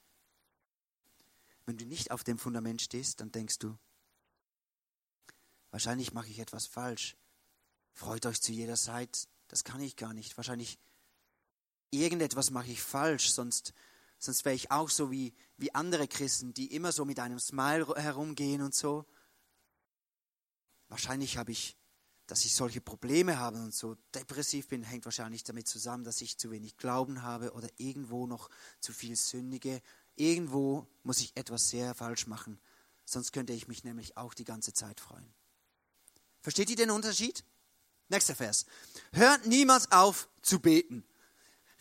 Wenn 1.66 1.76
du 1.76 1.85
nicht 1.85 2.11
auf 2.11 2.24
dem 2.24 2.38
Fundament 2.38 2.81
stehst, 2.81 3.20
dann 3.20 3.31
denkst 3.33 3.59
du, 3.59 3.76
wahrscheinlich 5.70 6.14
mache 6.14 6.29
ich 6.29 6.38
etwas 6.38 6.66
falsch. 6.66 7.16
Freut 7.92 8.26
euch 8.26 8.40
zu 8.40 8.53
jeder 8.53 8.76
Zeit, 8.76 9.29
das 9.48 9.64
kann 9.64 9.81
ich 9.81 9.96
gar 9.96 10.14
nicht. 10.14 10.37
Wahrscheinlich 10.37 10.79
irgendetwas 11.90 12.50
mache 12.50 12.70
ich 12.70 12.83
falsch, 12.83 13.31
sonst, 13.31 13.74
sonst 14.18 14.44
wäre 14.44 14.55
ich 14.55 14.70
auch 14.70 14.88
so 14.88 15.11
wie, 15.11 15.35
wie 15.57 15.74
andere 15.74 16.09
Christen, 16.09 16.55
die 16.55 16.74
immer 16.74 16.92
so 16.92 17.05
mit 17.05 17.18
einem 17.18 17.38
Smile 17.38 17.87
herumgehen 17.96 18.62
und 18.62 18.74
so. 18.74 19.07
Wahrscheinlich 20.88 21.37
habe 21.37 21.53
ich 21.53 21.76
dass 22.31 22.44
ich 22.44 22.55
solche 22.55 22.81
Probleme 22.81 23.40
habe 23.40 23.59
und 23.59 23.74
so 23.74 23.96
depressiv 24.14 24.68
bin, 24.68 24.85
hängt 24.85 25.05
wahrscheinlich 25.05 25.42
damit 25.42 25.66
zusammen, 25.66 26.05
dass 26.05 26.20
ich 26.20 26.38
zu 26.38 26.53
wenig 26.53 26.76
Glauben 26.76 27.22
habe 27.22 27.53
oder 27.55 27.68
irgendwo 27.76 28.29
noch 28.29 28.50
zu 28.79 28.92
viel 28.92 29.16
sündige. 29.16 29.83
Irgendwo 30.14 30.87
muss 31.03 31.20
ich 31.20 31.37
etwas 31.37 31.70
sehr 31.70 31.92
falsch 31.92 32.29
machen, 32.29 32.61
sonst 33.05 33.33
könnte 33.33 33.53
ich 33.53 33.66
mich 33.66 33.83
nämlich 33.83 34.16
auch 34.16 34.33
die 34.33 34.44
ganze 34.44 34.72
Zeit 34.72 35.00
freuen. 35.00 35.35
Versteht 36.40 36.70
ihr 36.70 36.76
den 36.76 36.92
Unterschied? 36.92 37.44
Nächster 38.10 38.34
Vers. 38.34 38.66
Hört 39.12 39.46
niemals 39.46 39.90
auf 39.90 40.28
zu 40.42 40.60
beten. 40.60 41.04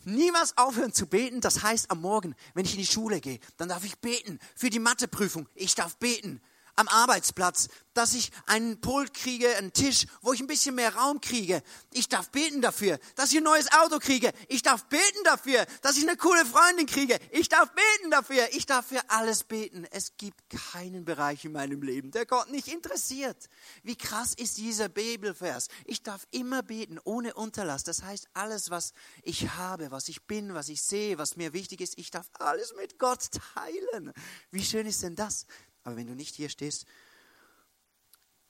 Niemals 0.04 0.56
aufhören 0.56 0.94
zu 0.94 1.06
beten, 1.06 1.42
das 1.42 1.62
heißt 1.62 1.90
am 1.90 2.00
Morgen, 2.00 2.34
wenn 2.54 2.64
ich 2.64 2.72
in 2.72 2.78
die 2.78 2.86
Schule 2.86 3.20
gehe, 3.20 3.38
dann 3.58 3.68
darf 3.68 3.84
ich 3.84 3.98
beten. 3.98 4.38
Für 4.56 4.70
die 4.70 4.78
Matheprüfung, 4.78 5.46
ich 5.54 5.74
darf 5.74 5.96
beten 5.98 6.40
am 6.76 6.88
Arbeitsplatz, 6.88 7.68
dass 7.94 8.14
ich 8.14 8.30
einen 8.46 8.80
Pult 8.80 9.14
kriege, 9.14 9.56
einen 9.56 9.72
Tisch, 9.72 10.06
wo 10.22 10.32
ich 10.32 10.40
ein 10.40 10.46
bisschen 10.46 10.74
mehr 10.74 10.94
Raum 10.94 11.20
kriege. 11.20 11.62
Ich 11.92 12.08
darf 12.08 12.30
beten 12.30 12.62
dafür, 12.62 12.98
dass 13.16 13.32
ich 13.32 13.38
ein 13.38 13.44
neues 13.44 13.72
Auto 13.72 13.98
kriege. 13.98 14.32
Ich 14.48 14.62
darf 14.62 14.84
beten 14.86 15.24
dafür, 15.24 15.66
dass 15.82 15.96
ich 15.96 16.08
eine 16.08 16.16
coole 16.16 16.44
Freundin 16.46 16.86
kriege. 16.86 17.18
Ich 17.32 17.48
darf 17.48 17.70
beten 17.72 18.10
dafür. 18.10 18.48
Ich 18.52 18.66
darf 18.66 18.86
für 18.86 19.00
alles 19.10 19.44
beten. 19.44 19.86
Es 19.90 20.16
gibt 20.16 20.40
keinen 20.72 21.04
Bereich 21.04 21.44
in 21.44 21.52
meinem 21.52 21.82
Leben, 21.82 22.10
der 22.10 22.26
Gott 22.26 22.50
nicht 22.50 22.68
interessiert. 22.68 23.48
Wie 23.82 23.96
krass 23.96 24.34
ist 24.34 24.58
dieser 24.58 24.88
Bibelvers? 24.88 25.68
Ich 25.84 26.02
darf 26.02 26.26
immer 26.30 26.62
beten, 26.62 26.98
ohne 27.04 27.34
Unterlass. 27.34 27.82
Das 27.84 28.02
heißt, 28.02 28.28
alles, 28.34 28.70
was 28.70 28.92
ich 29.22 29.50
habe, 29.50 29.90
was 29.90 30.08
ich 30.08 30.22
bin, 30.26 30.54
was 30.54 30.68
ich 30.68 30.82
sehe, 30.82 31.18
was 31.18 31.36
mir 31.36 31.52
wichtig 31.52 31.80
ist, 31.80 31.98
ich 31.98 32.10
darf 32.10 32.30
alles 32.34 32.74
mit 32.76 32.98
Gott 32.98 33.30
teilen. 33.54 34.12
Wie 34.50 34.64
schön 34.64 34.86
ist 34.86 35.02
denn 35.02 35.16
das? 35.16 35.46
Aber 35.82 35.96
wenn 35.96 36.06
du 36.06 36.14
nicht 36.14 36.34
hier 36.34 36.48
stehst, 36.48 36.86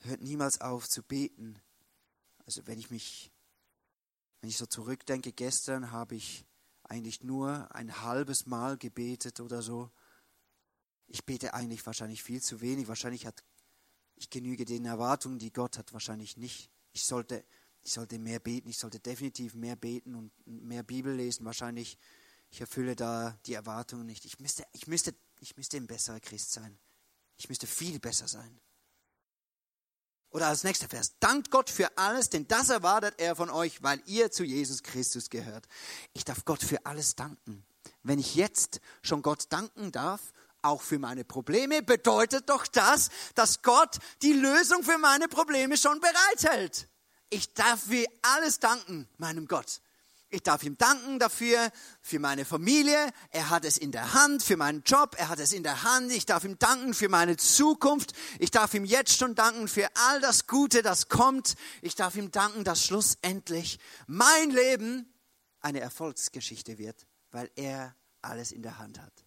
hört 0.00 0.20
niemals 0.20 0.60
auf 0.60 0.88
zu 0.88 1.02
beten. 1.02 1.60
Also 2.46 2.66
wenn 2.66 2.78
ich 2.78 2.90
mich, 2.90 3.30
wenn 4.40 4.50
ich 4.50 4.56
so 4.56 4.66
zurückdenke, 4.66 5.32
gestern 5.32 5.92
habe 5.92 6.14
ich 6.14 6.44
eigentlich 6.82 7.22
nur 7.22 7.72
ein 7.74 8.02
halbes 8.02 8.46
Mal 8.46 8.76
gebetet 8.76 9.40
oder 9.40 9.62
so. 9.62 9.90
Ich 11.06 11.24
bete 11.24 11.54
eigentlich 11.54 11.84
wahrscheinlich 11.86 12.22
viel 12.22 12.42
zu 12.42 12.60
wenig. 12.60 12.88
Wahrscheinlich 12.88 13.26
hat 13.26 13.44
ich 14.16 14.28
genüge 14.28 14.64
den 14.64 14.84
Erwartungen, 14.84 15.38
die 15.38 15.52
Gott 15.52 15.78
hat, 15.78 15.92
wahrscheinlich 15.92 16.36
nicht. 16.36 16.70
Ich 16.92 17.04
sollte, 17.04 17.44
ich 17.82 17.92
sollte 17.92 18.18
mehr 18.18 18.38
beten. 18.38 18.68
Ich 18.68 18.78
sollte 18.78 19.00
definitiv 19.00 19.54
mehr 19.54 19.76
beten 19.76 20.14
und 20.14 20.32
mehr 20.46 20.82
Bibel 20.82 21.14
lesen. 21.14 21.46
Wahrscheinlich 21.46 21.96
ich 22.50 22.60
erfülle 22.60 22.96
da 22.96 23.38
die 23.46 23.54
Erwartungen 23.54 24.06
nicht. 24.06 24.24
Ich 24.24 24.40
müsste, 24.40 24.64
ich 24.72 24.86
müsste, 24.86 25.14
ich 25.38 25.56
müsste 25.56 25.76
ein 25.76 25.86
besserer 25.86 26.20
Christ 26.20 26.52
sein. 26.52 26.78
Ich 27.40 27.48
müsste 27.48 27.66
viel 27.66 27.98
besser 27.98 28.28
sein. 28.28 28.60
Oder 30.28 30.48
als 30.48 30.62
nächster 30.62 30.90
Vers, 30.90 31.14
dankt 31.20 31.50
Gott 31.50 31.70
für 31.70 31.96
alles, 31.96 32.28
denn 32.28 32.46
das 32.46 32.68
erwartet 32.68 33.14
er 33.16 33.34
von 33.34 33.48
euch, 33.48 33.82
weil 33.82 34.02
ihr 34.04 34.30
zu 34.30 34.44
Jesus 34.44 34.82
Christus 34.82 35.30
gehört. 35.30 35.66
Ich 36.12 36.26
darf 36.26 36.44
Gott 36.44 36.62
für 36.62 36.84
alles 36.84 37.16
danken. 37.16 37.64
Wenn 38.02 38.18
ich 38.18 38.34
jetzt 38.34 38.82
schon 39.00 39.22
Gott 39.22 39.46
danken 39.48 39.90
darf, 39.90 40.20
auch 40.60 40.82
für 40.82 40.98
meine 40.98 41.24
Probleme, 41.24 41.82
bedeutet 41.82 42.50
doch 42.50 42.66
das, 42.66 43.08
dass 43.34 43.62
Gott 43.62 43.96
die 44.20 44.34
Lösung 44.34 44.82
für 44.82 44.98
meine 44.98 45.26
Probleme 45.26 45.78
schon 45.78 45.98
bereithält. 45.98 46.88
Ich 47.30 47.54
darf 47.54 47.84
für 47.84 48.04
alles 48.20 48.60
danken, 48.60 49.08
meinem 49.16 49.48
Gott. 49.48 49.80
Ich 50.32 50.44
darf 50.44 50.62
ihm 50.62 50.78
danken 50.78 51.18
dafür, 51.18 51.72
für 52.00 52.20
meine 52.20 52.44
Familie. 52.44 53.12
Er 53.30 53.50
hat 53.50 53.64
es 53.64 53.76
in 53.76 53.90
der 53.90 54.14
Hand, 54.14 54.44
für 54.44 54.56
meinen 54.56 54.82
Job. 54.84 55.16
Er 55.18 55.28
hat 55.28 55.40
es 55.40 55.52
in 55.52 55.64
der 55.64 55.82
Hand. 55.82 56.12
Ich 56.12 56.24
darf 56.24 56.44
ihm 56.44 56.56
danken 56.56 56.94
für 56.94 57.08
meine 57.08 57.36
Zukunft. 57.36 58.12
Ich 58.38 58.52
darf 58.52 58.72
ihm 58.74 58.84
jetzt 58.84 59.18
schon 59.18 59.34
danken 59.34 59.66
für 59.66 59.88
all 59.94 60.20
das 60.20 60.46
Gute, 60.46 60.82
das 60.82 61.08
kommt. 61.08 61.56
Ich 61.82 61.96
darf 61.96 62.14
ihm 62.14 62.30
danken, 62.30 62.62
dass 62.62 62.84
schlussendlich 62.84 63.80
mein 64.06 64.50
Leben 64.50 65.12
eine 65.60 65.80
Erfolgsgeschichte 65.80 66.78
wird, 66.78 67.08
weil 67.32 67.50
er 67.56 67.96
alles 68.22 68.52
in 68.52 68.62
der 68.62 68.78
Hand 68.78 69.00
hat. 69.00 69.24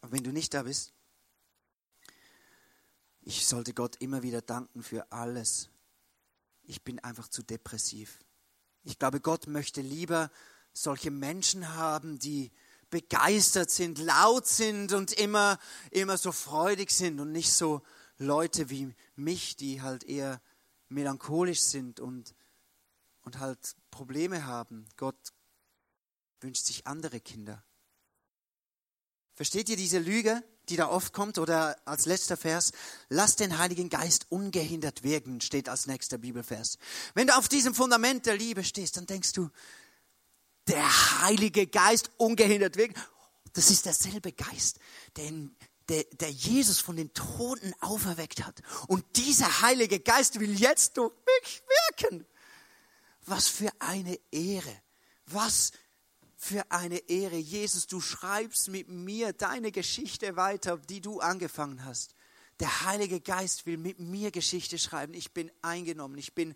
Und 0.00 0.12
wenn 0.12 0.24
du 0.24 0.32
nicht 0.32 0.54
da 0.54 0.62
bist, 0.62 0.94
ich 3.20 3.46
sollte 3.46 3.74
Gott 3.74 3.96
immer 3.96 4.22
wieder 4.22 4.40
danken 4.40 4.82
für 4.82 5.12
alles. 5.12 5.68
Ich 6.62 6.82
bin 6.82 6.98
einfach 7.00 7.28
zu 7.28 7.42
depressiv. 7.42 8.20
Ich 8.86 9.00
glaube, 9.00 9.20
Gott 9.20 9.48
möchte 9.48 9.80
lieber 9.80 10.30
solche 10.72 11.10
Menschen 11.10 11.74
haben, 11.74 12.20
die 12.20 12.52
begeistert 12.88 13.68
sind, 13.68 13.98
laut 13.98 14.46
sind 14.46 14.92
und 14.92 15.12
immer, 15.12 15.58
immer 15.90 16.16
so 16.16 16.30
freudig 16.30 16.92
sind 16.92 17.18
und 17.18 17.32
nicht 17.32 17.52
so 17.52 17.82
Leute 18.16 18.70
wie 18.70 18.94
mich, 19.16 19.56
die 19.56 19.82
halt 19.82 20.04
eher 20.04 20.40
melancholisch 20.88 21.62
sind 21.62 21.98
und, 21.98 22.36
und 23.22 23.40
halt 23.40 23.74
Probleme 23.90 24.46
haben. 24.46 24.86
Gott 24.96 25.32
wünscht 26.40 26.64
sich 26.66 26.86
andere 26.86 27.18
Kinder. 27.18 27.64
Versteht 29.34 29.68
ihr 29.68 29.76
diese 29.76 29.98
Lüge? 29.98 30.44
Die 30.68 30.76
da 30.76 30.88
oft 30.88 31.12
kommt, 31.12 31.38
oder 31.38 31.76
als 31.84 32.06
letzter 32.06 32.36
Vers, 32.36 32.72
lass 33.08 33.36
den 33.36 33.58
Heiligen 33.58 33.88
Geist 33.88 34.26
ungehindert 34.30 35.02
wirken, 35.02 35.40
steht 35.40 35.68
als 35.68 35.86
nächster 35.86 36.18
Bibelvers. 36.18 36.78
Wenn 37.14 37.28
du 37.28 37.36
auf 37.36 37.48
diesem 37.48 37.74
Fundament 37.74 38.26
der 38.26 38.36
Liebe 38.36 38.64
stehst, 38.64 38.96
dann 38.96 39.06
denkst 39.06 39.32
du, 39.32 39.50
der 40.66 41.22
Heilige 41.22 41.66
Geist 41.66 42.10
ungehindert 42.16 42.76
wirken, 42.76 43.00
das 43.52 43.70
ist 43.70 43.86
derselbe 43.86 44.32
Geist, 44.32 44.78
den, 45.16 45.56
der, 45.88 46.04
der 46.04 46.30
Jesus 46.30 46.80
von 46.80 46.96
den 46.96 47.12
Toten 47.14 47.72
auferweckt 47.80 48.44
hat. 48.44 48.60
Und 48.88 49.04
dieser 49.16 49.62
Heilige 49.62 50.00
Geist 50.00 50.40
will 50.40 50.58
jetzt 50.58 50.96
durch 50.96 51.12
mich 51.42 51.62
wirken. 51.90 52.26
Was 53.24 53.48
für 53.48 53.70
eine 53.78 54.18
Ehre. 54.30 54.82
Was 55.26 55.70
für 55.70 55.85
eine 56.68 56.98
Ehre. 57.08 57.36
Jesus, 57.36 57.86
du 57.86 58.00
schreibst 58.00 58.68
mit 58.68 58.88
mir 58.88 59.32
deine 59.32 59.72
Geschichte 59.72 60.36
weiter, 60.36 60.78
die 60.78 61.00
du 61.00 61.20
angefangen 61.20 61.84
hast. 61.84 62.14
Der 62.60 62.86
Heilige 62.86 63.20
Geist 63.20 63.66
will 63.66 63.76
mit 63.76 63.98
mir 63.98 64.30
Geschichte 64.30 64.78
schreiben. 64.78 65.14
Ich 65.14 65.32
bin 65.32 65.50
eingenommen. 65.62 66.16
Ich 66.18 66.34
bin 66.34 66.54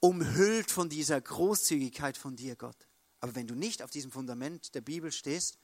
umhüllt 0.00 0.70
von 0.70 0.88
dieser 0.88 1.20
Großzügigkeit 1.20 2.16
von 2.16 2.36
dir, 2.36 2.56
Gott. 2.56 2.76
Aber 3.20 3.34
wenn 3.34 3.46
du 3.46 3.54
nicht 3.54 3.82
auf 3.82 3.90
diesem 3.90 4.10
Fundament 4.10 4.74
der 4.74 4.80
Bibel 4.80 5.12
stehst, 5.12 5.58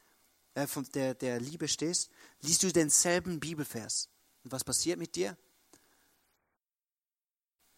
äh, 0.54 0.66
von 0.66 0.84
der, 0.94 1.14
der 1.14 1.40
Liebe 1.40 1.68
stehst, 1.68 2.10
liest 2.40 2.62
du 2.62 2.72
denselben 2.72 3.40
Bibelvers. 3.40 4.08
Und 4.42 4.52
was 4.52 4.64
passiert 4.64 4.98
mit 4.98 5.14
dir? 5.14 5.36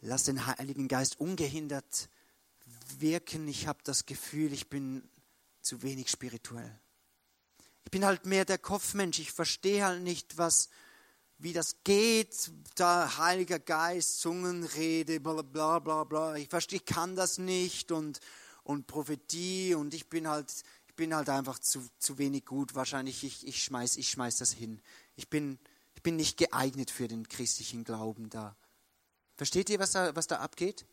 Lass 0.00 0.24
den 0.24 0.46
Heiligen 0.46 0.88
Geist 0.88 1.20
ungehindert 1.20 2.08
wirken. 2.98 3.48
Ich 3.48 3.66
habe 3.66 3.78
das 3.84 4.06
Gefühl, 4.06 4.52
ich 4.52 4.68
bin 4.68 5.08
zu 5.66 5.82
wenig 5.82 6.08
spirituell. 6.10 6.78
Ich 7.84 7.90
bin 7.90 8.04
halt 8.04 8.24
mehr 8.26 8.44
der 8.44 8.58
Kopfmensch. 8.58 9.18
Ich 9.18 9.32
verstehe 9.32 9.84
halt 9.84 10.02
nicht, 10.02 10.38
was, 10.38 10.70
wie 11.38 11.52
das 11.52 11.76
geht, 11.84 12.50
da 12.74 13.18
Heiliger 13.18 13.58
Geist, 13.58 14.20
Zungenrede, 14.20 15.20
bla 15.20 15.42
bla 15.42 15.78
bla 15.78 16.04
bla. 16.04 16.36
Ich 16.36 16.48
verstehe, 16.48 16.78
ich 16.78 16.84
kann 16.84 17.14
das 17.16 17.38
nicht 17.38 17.92
und, 17.92 18.20
und 18.62 18.86
Prophetie 18.86 19.74
und 19.74 19.92
ich 19.92 20.08
bin 20.08 20.28
halt, 20.28 20.52
ich 20.88 20.94
bin 20.94 21.14
halt 21.14 21.28
einfach 21.28 21.58
zu, 21.58 21.86
zu 21.98 22.18
wenig 22.18 22.44
gut. 22.44 22.74
Wahrscheinlich, 22.74 23.22
ich, 23.24 23.46
ich 23.46 23.62
schmeiß, 23.62 23.96
ich 23.96 24.08
schmeiß 24.08 24.38
das 24.38 24.52
hin. 24.52 24.80
Ich 25.16 25.28
bin, 25.28 25.58
ich 25.94 26.02
bin 26.02 26.16
nicht 26.16 26.38
geeignet 26.38 26.90
für 26.90 27.08
den 27.08 27.28
christlichen 27.28 27.84
Glauben 27.84 28.30
da. 28.30 28.56
Versteht 29.36 29.68
ihr, 29.68 29.78
was 29.78 29.92
da, 29.92 30.16
was 30.16 30.26
da 30.26 30.38
abgeht? 30.38 30.86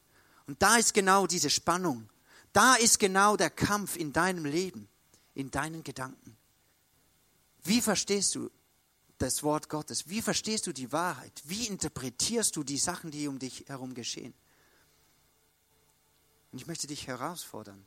Und 0.46 0.62
da 0.62 0.76
ist 0.78 0.94
genau 0.94 1.28
diese 1.28 1.50
Spannung. 1.50 2.10
Da 2.54 2.76
ist 2.76 3.00
genau 3.00 3.36
der 3.36 3.50
Kampf 3.50 3.96
in 3.98 4.14
deinem 4.14 4.46
Leben, 4.46 4.88
in 5.34 5.50
deinen 5.50 5.84
Gedanken. 5.84 6.38
Wie 7.64 7.82
verstehst 7.82 8.36
du 8.36 8.52
das 9.18 9.42
Wort 9.42 9.70
Gottes? 9.70 10.08
Wie 10.08 10.22
verstehst 10.22 10.68
du 10.68 10.72
die 10.72 10.92
Wahrheit? 10.92 11.42
Wie 11.46 11.66
interpretierst 11.68 12.56
du 12.56 12.64
die 12.64 12.78
Sachen, 12.78 13.10
die 13.10 13.28
um 13.28 13.40
dich 13.40 13.66
herum 13.68 13.96
geschehen? 13.96 14.34
Und 16.52 16.60
ich 16.60 16.68
möchte 16.68 16.86
dich 16.86 17.08
herausfordern, 17.08 17.86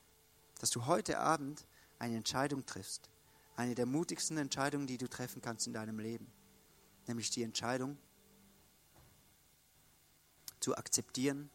dass 0.58 0.70
du 0.70 0.86
heute 0.86 1.20
Abend 1.20 1.64
eine 2.00 2.16
Entscheidung 2.16 2.66
triffst. 2.66 3.08
Eine 3.54 3.74
der 3.74 3.86
mutigsten 3.86 4.36
Entscheidungen, 4.36 4.88
die 4.88 4.98
du 4.98 5.08
treffen 5.08 5.40
kannst 5.40 5.66
in 5.68 5.72
deinem 5.72 6.00
Leben. 6.00 6.26
Nämlich 7.06 7.30
die 7.30 7.44
Entscheidung 7.44 7.96
zu 10.58 10.76
akzeptieren, 10.76 11.50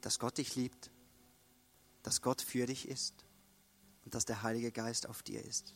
dass 0.00 0.18
Gott 0.18 0.38
dich 0.38 0.56
liebt, 0.56 0.90
dass 2.02 2.22
Gott 2.22 2.40
für 2.40 2.66
dich 2.66 2.88
ist 2.88 3.24
und 4.04 4.14
dass 4.14 4.24
der 4.24 4.42
Heilige 4.42 4.72
Geist 4.72 5.08
auf 5.08 5.22
dir 5.22 5.44
ist. 5.44 5.74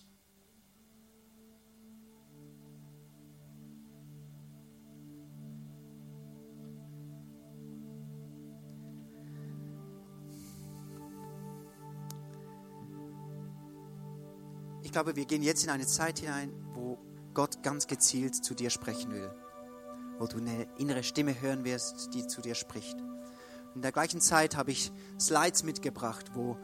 Ich 14.92 14.94
glaube, 14.94 15.16
wir 15.16 15.24
gehen 15.24 15.42
jetzt 15.42 15.64
in 15.64 15.70
eine 15.70 15.86
Zeit 15.86 16.18
hinein, 16.18 16.52
wo 16.74 16.98
Gott 17.32 17.62
ganz 17.62 17.86
gezielt 17.86 18.34
zu 18.34 18.54
dir 18.54 18.68
sprechen 18.68 19.10
will. 19.10 19.30
Wo 20.18 20.26
du 20.26 20.36
eine 20.36 20.68
innere 20.76 21.02
Stimme 21.02 21.40
hören 21.40 21.64
wirst, 21.64 22.12
die 22.12 22.26
zu 22.26 22.42
dir 22.42 22.54
spricht. 22.54 22.96
In 23.74 23.82
der 23.82 23.92
gleichen 23.92 24.20
Zeit 24.20 24.56
habe 24.56 24.70
ich 24.70 24.92
Slides 25.18 25.62
mitgebracht, 25.62 26.32
wo 26.34 26.56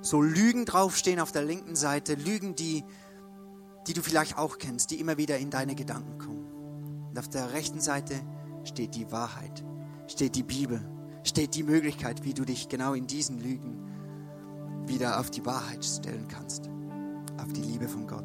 so 0.00 0.22
Lügen 0.22 0.64
draufstehen 0.64 1.20
auf 1.20 1.32
der 1.32 1.44
linken 1.44 1.76
Seite, 1.76 2.14
Lügen, 2.14 2.54
die, 2.54 2.84
die 3.86 3.92
du 3.92 4.02
vielleicht 4.02 4.38
auch 4.38 4.58
kennst, 4.58 4.90
die 4.90 5.00
immer 5.00 5.16
wieder 5.16 5.38
in 5.38 5.50
deine 5.50 5.74
Gedanken 5.74 6.18
kommen. 6.18 7.08
Und 7.10 7.18
auf 7.18 7.28
der 7.28 7.52
rechten 7.52 7.80
Seite 7.80 8.14
steht 8.64 8.94
die 8.94 9.10
Wahrheit, 9.12 9.64
steht 10.08 10.34
die 10.36 10.42
Bibel, 10.42 10.80
steht 11.22 11.54
die 11.54 11.62
Möglichkeit, 11.62 12.24
wie 12.24 12.34
du 12.34 12.44
dich 12.44 12.68
genau 12.68 12.94
in 12.94 13.06
diesen 13.06 13.40
Lügen 13.40 13.80
wieder 14.86 15.20
auf 15.20 15.30
die 15.30 15.44
Wahrheit 15.46 15.84
stellen 15.84 16.28
kannst 16.28 16.70
auf 17.40 17.52
die 17.52 17.62
Liebe 17.62 17.88
von 17.88 18.06
Gott. 18.06 18.24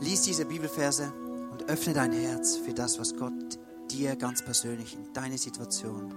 Lies 0.00 0.22
diese 0.22 0.44
Bibelverse 0.44 1.12
und 1.50 1.68
öffne 1.68 1.94
dein 1.94 2.12
Herz 2.12 2.56
für 2.56 2.72
das, 2.72 2.98
was 2.98 3.16
Gott 3.16 3.58
dir 3.92 4.16
ganz 4.16 4.42
persönlich 4.42 4.94
in 4.94 5.12
deine 5.12 5.38
Situation 5.38 6.14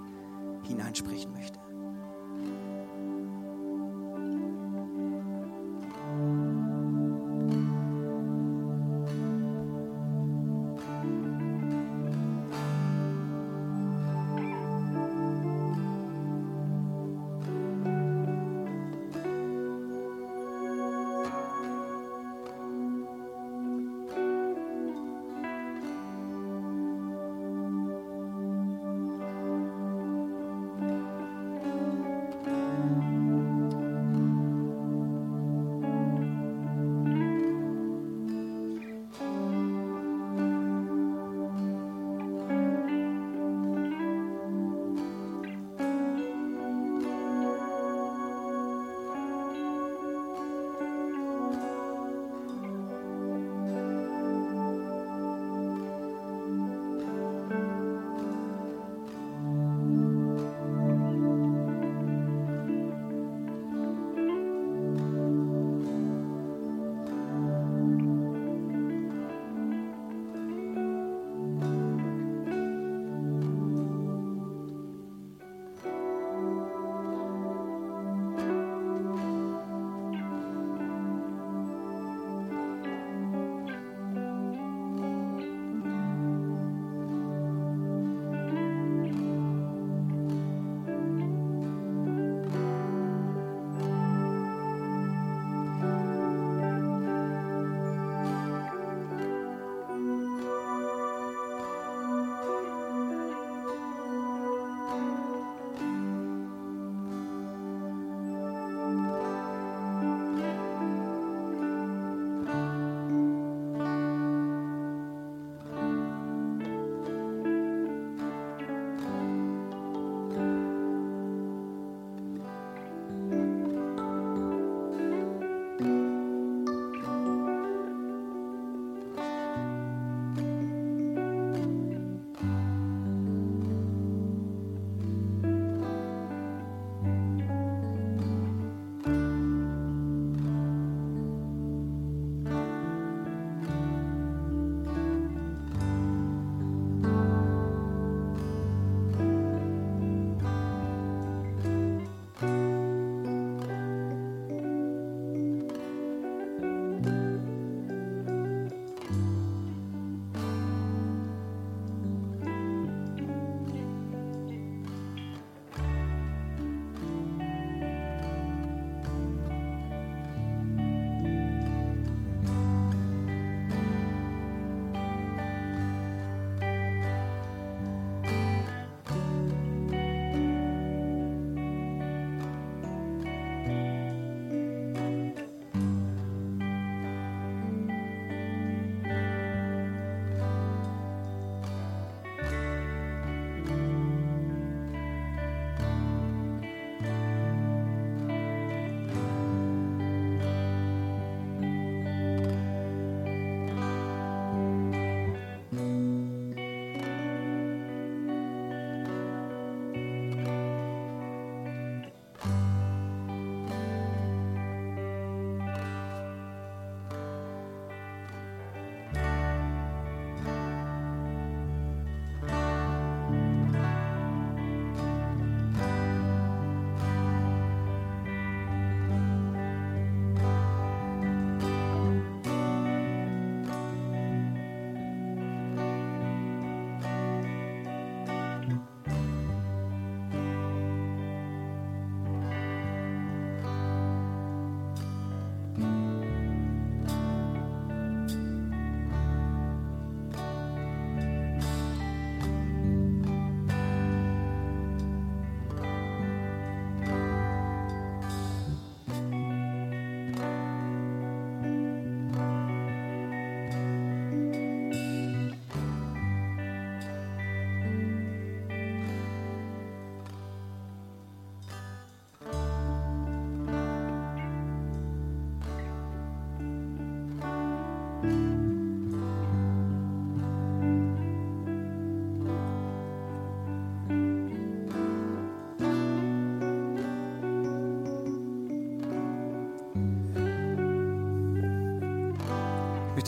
hineinsprechen 0.63 1.31
möchte. 1.31 1.64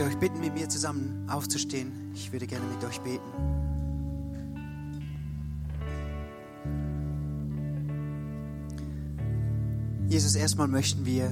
Euch 0.08 0.18
bitten, 0.18 0.40
mit 0.40 0.54
mir 0.54 0.70
zusammen 0.70 1.28
aufzustehen. 1.30 2.12
Ich 2.14 2.32
würde 2.32 2.48
gerne 2.48 2.66
mit 2.66 2.84
euch 2.86 3.00
beten. 3.02 3.24
Jesus, 10.08 10.36
erstmal 10.36 10.70
möchten 10.70 11.06
wir 11.06 11.30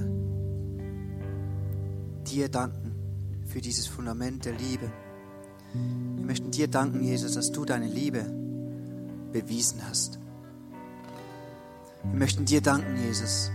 dir 2.30 2.49
danken 2.49 2.91
für 3.45 3.61
dieses 3.61 3.88
Fundament 3.88 4.43
der 4.43 4.53
Liebe. 4.53 4.91
Wir 5.73 6.26
möchten 6.26 6.51
dir 6.51 6.67
danken, 6.67 7.01
Jesus, 7.01 7.34
dass 7.34 7.51
du 7.51 7.63
deine 7.63 7.88
Liebe 7.88 8.26
bewiesen 9.32 9.82
hast. 9.88 10.19
Wir 12.03 12.19
möchten 12.19 12.45
dir 12.45 12.61
danken, 12.61 12.97
Jesus, 12.97 13.51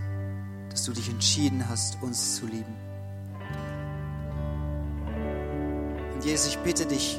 dass 0.70 0.84
du 0.84 0.92
dich 0.92 1.10
entschieden 1.10 1.68
hast, 1.68 2.02
uns 2.02 2.36
zu 2.36 2.46
lieben. 2.46 2.89
Und 6.20 6.26
Jesus, 6.26 6.48
ich 6.48 6.58
bitte 6.58 6.84
dich, 6.84 7.18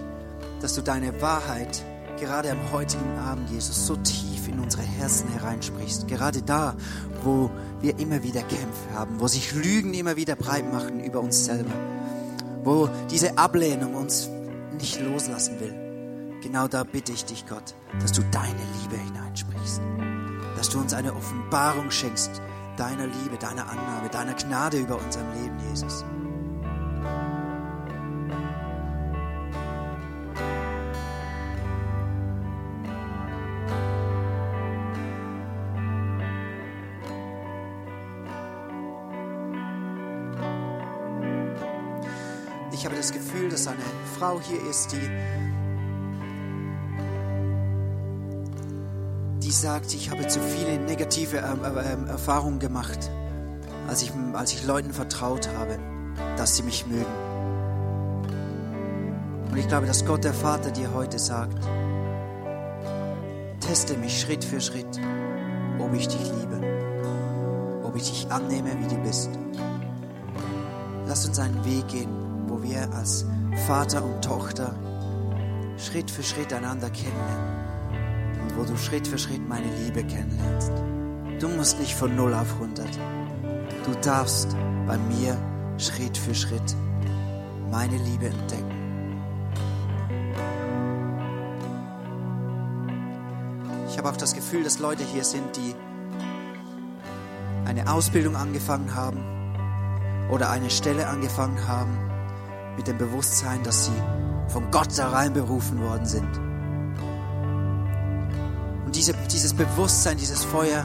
dass 0.61 0.75
du 0.75 0.83
deine 0.83 1.23
Wahrheit 1.23 1.83
gerade 2.19 2.51
am 2.51 2.71
heutigen 2.71 3.17
Abend, 3.17 3.49
Jesus, 3.49 3.87
so 3.87 3.95
tief 3.95 4.47
in 4.47 4.59
unsere 4.59 4.83
Herzen 4.83 5.27
hereinsprichst. 5.29 6.07
Gerade 6.07 6.43
da, 6.43 6.75
wo 7.23 7.49
wir 7.81 7.97
immer 7.97 8.21
wieder 8.21 8.43
Kämpfe 8.43 8.93
haben, 8.93 9.19
wo 9.19 9.27
sich 9.27 9.55
Lügen 9.55 9.95
immer 9.95 10.17
wieder 10.17 10.35
breit 10.35 10.71
machen 10.71 11.03
über 11.03 11.19
uns 11.19 11.45
selber, 11.45 11.71
wo 12.63 12.91
diese 13.09 13.39
Ablehnung 13.39 13.95
uns 13.95 14.29
nicht 14.79 15.01
loslassen 15.01 15.59
will. 15.59 16.39
Genau 16.43 16.67
da 16.67 16.83
bitte 16.83 17.11
ich 17.11 17.25
dich, 17.25 17.47
Gott, 17.47 17.73
dass 17.99 18.11
du 18.11 18.21
deine 18.29 18.53
Liebe 18.83 19.03
hineinsprichst, 19.03 19.81
dass 20.55 20.69
du 20.69 20.77
uns 20.77 20.93
eine 20.93 21.15
Offenbarung 21.15 21.89
schenkst 21.89 22.39
deiner 22.77 23.07
Liebe, 23.07 23.39
deiner 23.39 23.67
Annahme, 23.67 24.09
deiner 24.11 24.35
Gnade 24.35 24.77
über 24.77 24.99
unserem 25.03 25.25
Leben, 25.41 25.57
Jesus. 25.71 26.05
Eine 44.31 44.39
Frau 44.39 44.41
hier 44.41 44.69
ist, 44.69 44.91
die, 44.91 45.09
die 49.39 49.51
sagt, 49.51 49.93
ich 49.93 50.09
habe 50.09 50.27
zu 50.27 50.39
viele 50.39 50.79
negative 50.79 51.37
ähm, 51.37 51.59
ähm, 51.63 52.07
Erfahrungen 52.07 52.59
gemacht, 52.59 53.11
als 53.87 54.01
ich, 54.01 54.11
als 54.33 54.53
ich 54.53 54.65
Leuten 54.65 54.93
vertraut 54.93 55.49
habe, 55.57 55.77
dass 56.37 56.55
sie 56.57 56.63
mich 56.63 56.85
mögen. 56.87 57.05
Und 59.51 59.57
ich 59.57 59.67
glaube, 59.67 59.85
dass 59.85 60.05
Gott 60.05 60.23
der 60.23 60.33
Vater 60.33 60.71
dir 60.71 60.93
heute 60.93 61.19
sagt, 61.19 61.57
teste 63.59 63.97
mich 63.97 64.21
Schritt 64.21 64.43
für 64.45 64.61
Schritt, 64.61 64.99
ob 65.79 65.93
ich 65.93 66.07
dich 66.07 66.21
liebe, 66.21 66.61
ob 67.83 67.95
ich 67.95 68.09
dich 68.09 68.31
annehme, 68.31 68.69
wie 68.79 68.87
du 68.87 69.01
bist. 69.01 69.29
Lass 71.05 71.27
uns 71.27 71.37
einen 71.39 71.65
Weg 71.65 71.87
gehen, 71.89 72.09
wo 72.47 72.63
wir 72.63 72.89
als 72.93 73.25
Vater 73.55 74.03
und 74.03 74.23
Tochter 74.23 74.75
Schritt 75.77 76.09
für 76.09 76.23
Schritt 76.23 76.53
einander 76.53 76.89
kennenlernen 76.89 78.41
und 78.41 78.57
wo 78.57 78.63
du 78.63 78.77
Schritt 78.77 79.07
für 79.07 79.17
Schritt 79.17 79.47
meine 79.47 79.67
Liebe 79.83 80.03
kennenlernst. 80.03 80.71
Du 81.39 81.49
musst 81.49 81.79
nicht 81.79 81.95
von 81.95 82.15
0 82.15 82.33
auf 82.33 82.53
100. 82.53 82.87
Du 83.85 83.91
darfst 84.01 84.55
bei 84.87 84.97
mir 84.97 85.37
Schritt 85.77 86.17
für 86.17 86.33
Schritt 86.33 86.75
meine 87.69 87.97
Liebe 87.97 88.27
entdecken. 88.27 88.81
Ich 93.89 93.97
habe 93.97 94.09
auch 94.09 94.17
das 94.17 94.33
Gefühl, 94.33 94.63
dass 94.63 94.79
Leute 94.79 95.03
hier 95.03 95.23
sind, 95.23 95.57
die 95.57 95.75
eine 97.65 97.91
Ausbildung 97.91 98.35
angefangen 98.35 98.95
haben 98.95 100.29
oder 100.29 100.49
eine 100.49 100.69
Stelle 100.69 101.07
angefangen 101.07 101.67
haben 101.67 102.10
mit 102.81 102.87
dem 102.87 102.97
Bewusstsein, 102.97 103.61
dass 103.61 103.85
sie 103.85 104.01
von 104.47 104.71
Gott 104.71 104.97
da 104.97 105.09
rein 105.09 105.33
berufen 105.33 105.79
worden 105.81 106.07
sind. 106.07 106.37
Und 108.87 108.95
diese, 108.95 109.13
dieses 109.31 109.53
Bewusstsein, 109.53 110.17
dieses 110.17 110.43
Feuer 110.43 110.83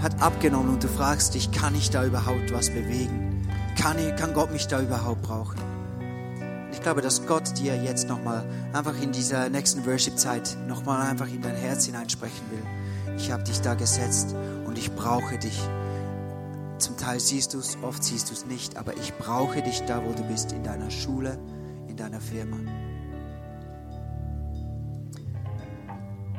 hat 0.00 0.22
abgenommen 0.22 0.72
und 0.72 0.82
du 0.82 0.88
fragst 0.88 1.34
dich, 1.34 1.52
kann 1.52 1.74
ich 1.74 1.90
da 1.90 2.06
überhaupt 2.06 2.54
was 2.54 2.70
bewegen? 2.70 3.46
Kann, 3.78 3.98
ich, 3.98 4.16
kann 4.16 4.32
Gott 4.32 4.50
mich 4.50 4.66
da 4.66 4.80
überhaupt 4.80 5.20
brauchen? 5.20 5.60
Ich 6.72 6.80
glaube, 6.80 7.02
dass 7.02 7.26
Gott 7.26 7.58
dir 7.58 7.76
jetzt 7.82 8.08
nochmal 8.08 8.42
einfach 8.72 8.98
in 8.98 9.12
dieser 9.12 9.50
nächsten 9.50 9.84
Worship-Zeit 9.84 10.56
nochmal 10.66 11.06
einfach 11.06 11.28
in 11.28 11.42
dein 11.42 11.56
Herz 11.56 11.84
hineinsprechen 11.84 12.50
will. 12.50 12.62
Ich 13.18 13.30
habe 13.30 13.42
dich 13.42 13.60
da 13.60 13.74
gesetzt 13.74 14.34
und 14.66 14.78
ich 14.78 14.90
brauche 14.94 15.36
dich. 15.36 15.60
Zum 16.78 16.96
Teil 16.96 17.20
siehst 17.20 17.54
du 17.54 17.58
es, 17.58 17.78
oft 17.82 18.04
siehst 18.04 18.30
du 18.30 18.34
es 18.34 18.46
nicht, 18.46 18.76
aber 18.76 18.96
ich 18.96 19.14
brauche 19.14 19.62
dich 19.62 19.80
da, 19.82 20.04
wo 20.04 20.12
du 20.12 20.22
bist, 20.24 20.52
in 20.52 20.62
deiner 20.62 20.90
Schule, 20.90 21.38
in 21.88 21.96
deiner 21.96 22.20
Firma. 22.20 22.58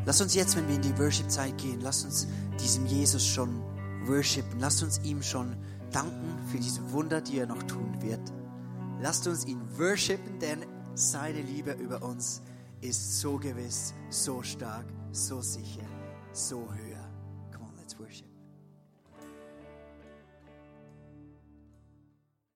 Lass 0.06 0.22
uns 0.22 0.36
jetzt, 0.36 0.56
wenn 0.56 0.68
wir 0.68 0.76
in 0.76 0.82
die 0.82 0.98
Worship-Zeit 0.98 1.58
gehen, 1.58 1.82
lass 1.82 2.06
uns 2.06 2.28
diesem 2.62 2.86
Jesus 2.86 3.26
schon 3.26 3.62
worshipen. 4.06 4.60
Lass 4.60 4.82
uns 4.82 5.00
ihm 5.04 5.22
schon 5.22 5.56
danken 5.92 6.40
für 6.50 6.58
diese 6.58 6.92
Wunder, 6.92 7.20
die 7.20 7.40
er 7.40 7.48
noch 7.48 7.64
tun 7.64 8.02
wird. 8.02 8.22
Lasst 9.02 9.28
uns 9.28 9.46
ihn 9.46 9.62
worshipen, 9.78 10.40
denn 10.40 10.66
seine 10.96 11.42
Liebe 11.42 11.72
über 11.74 12.02
uns 12.02 12.42
ist 12.82 13.20
so 13.20 13.38
gewiss, 13.38 13.94
so 14.10 14.42
stark, 14.42 14.86
so 15.12 15.42
sicher, 15.42 15.86
so 16.32 16.68
höher. 16.74 16.87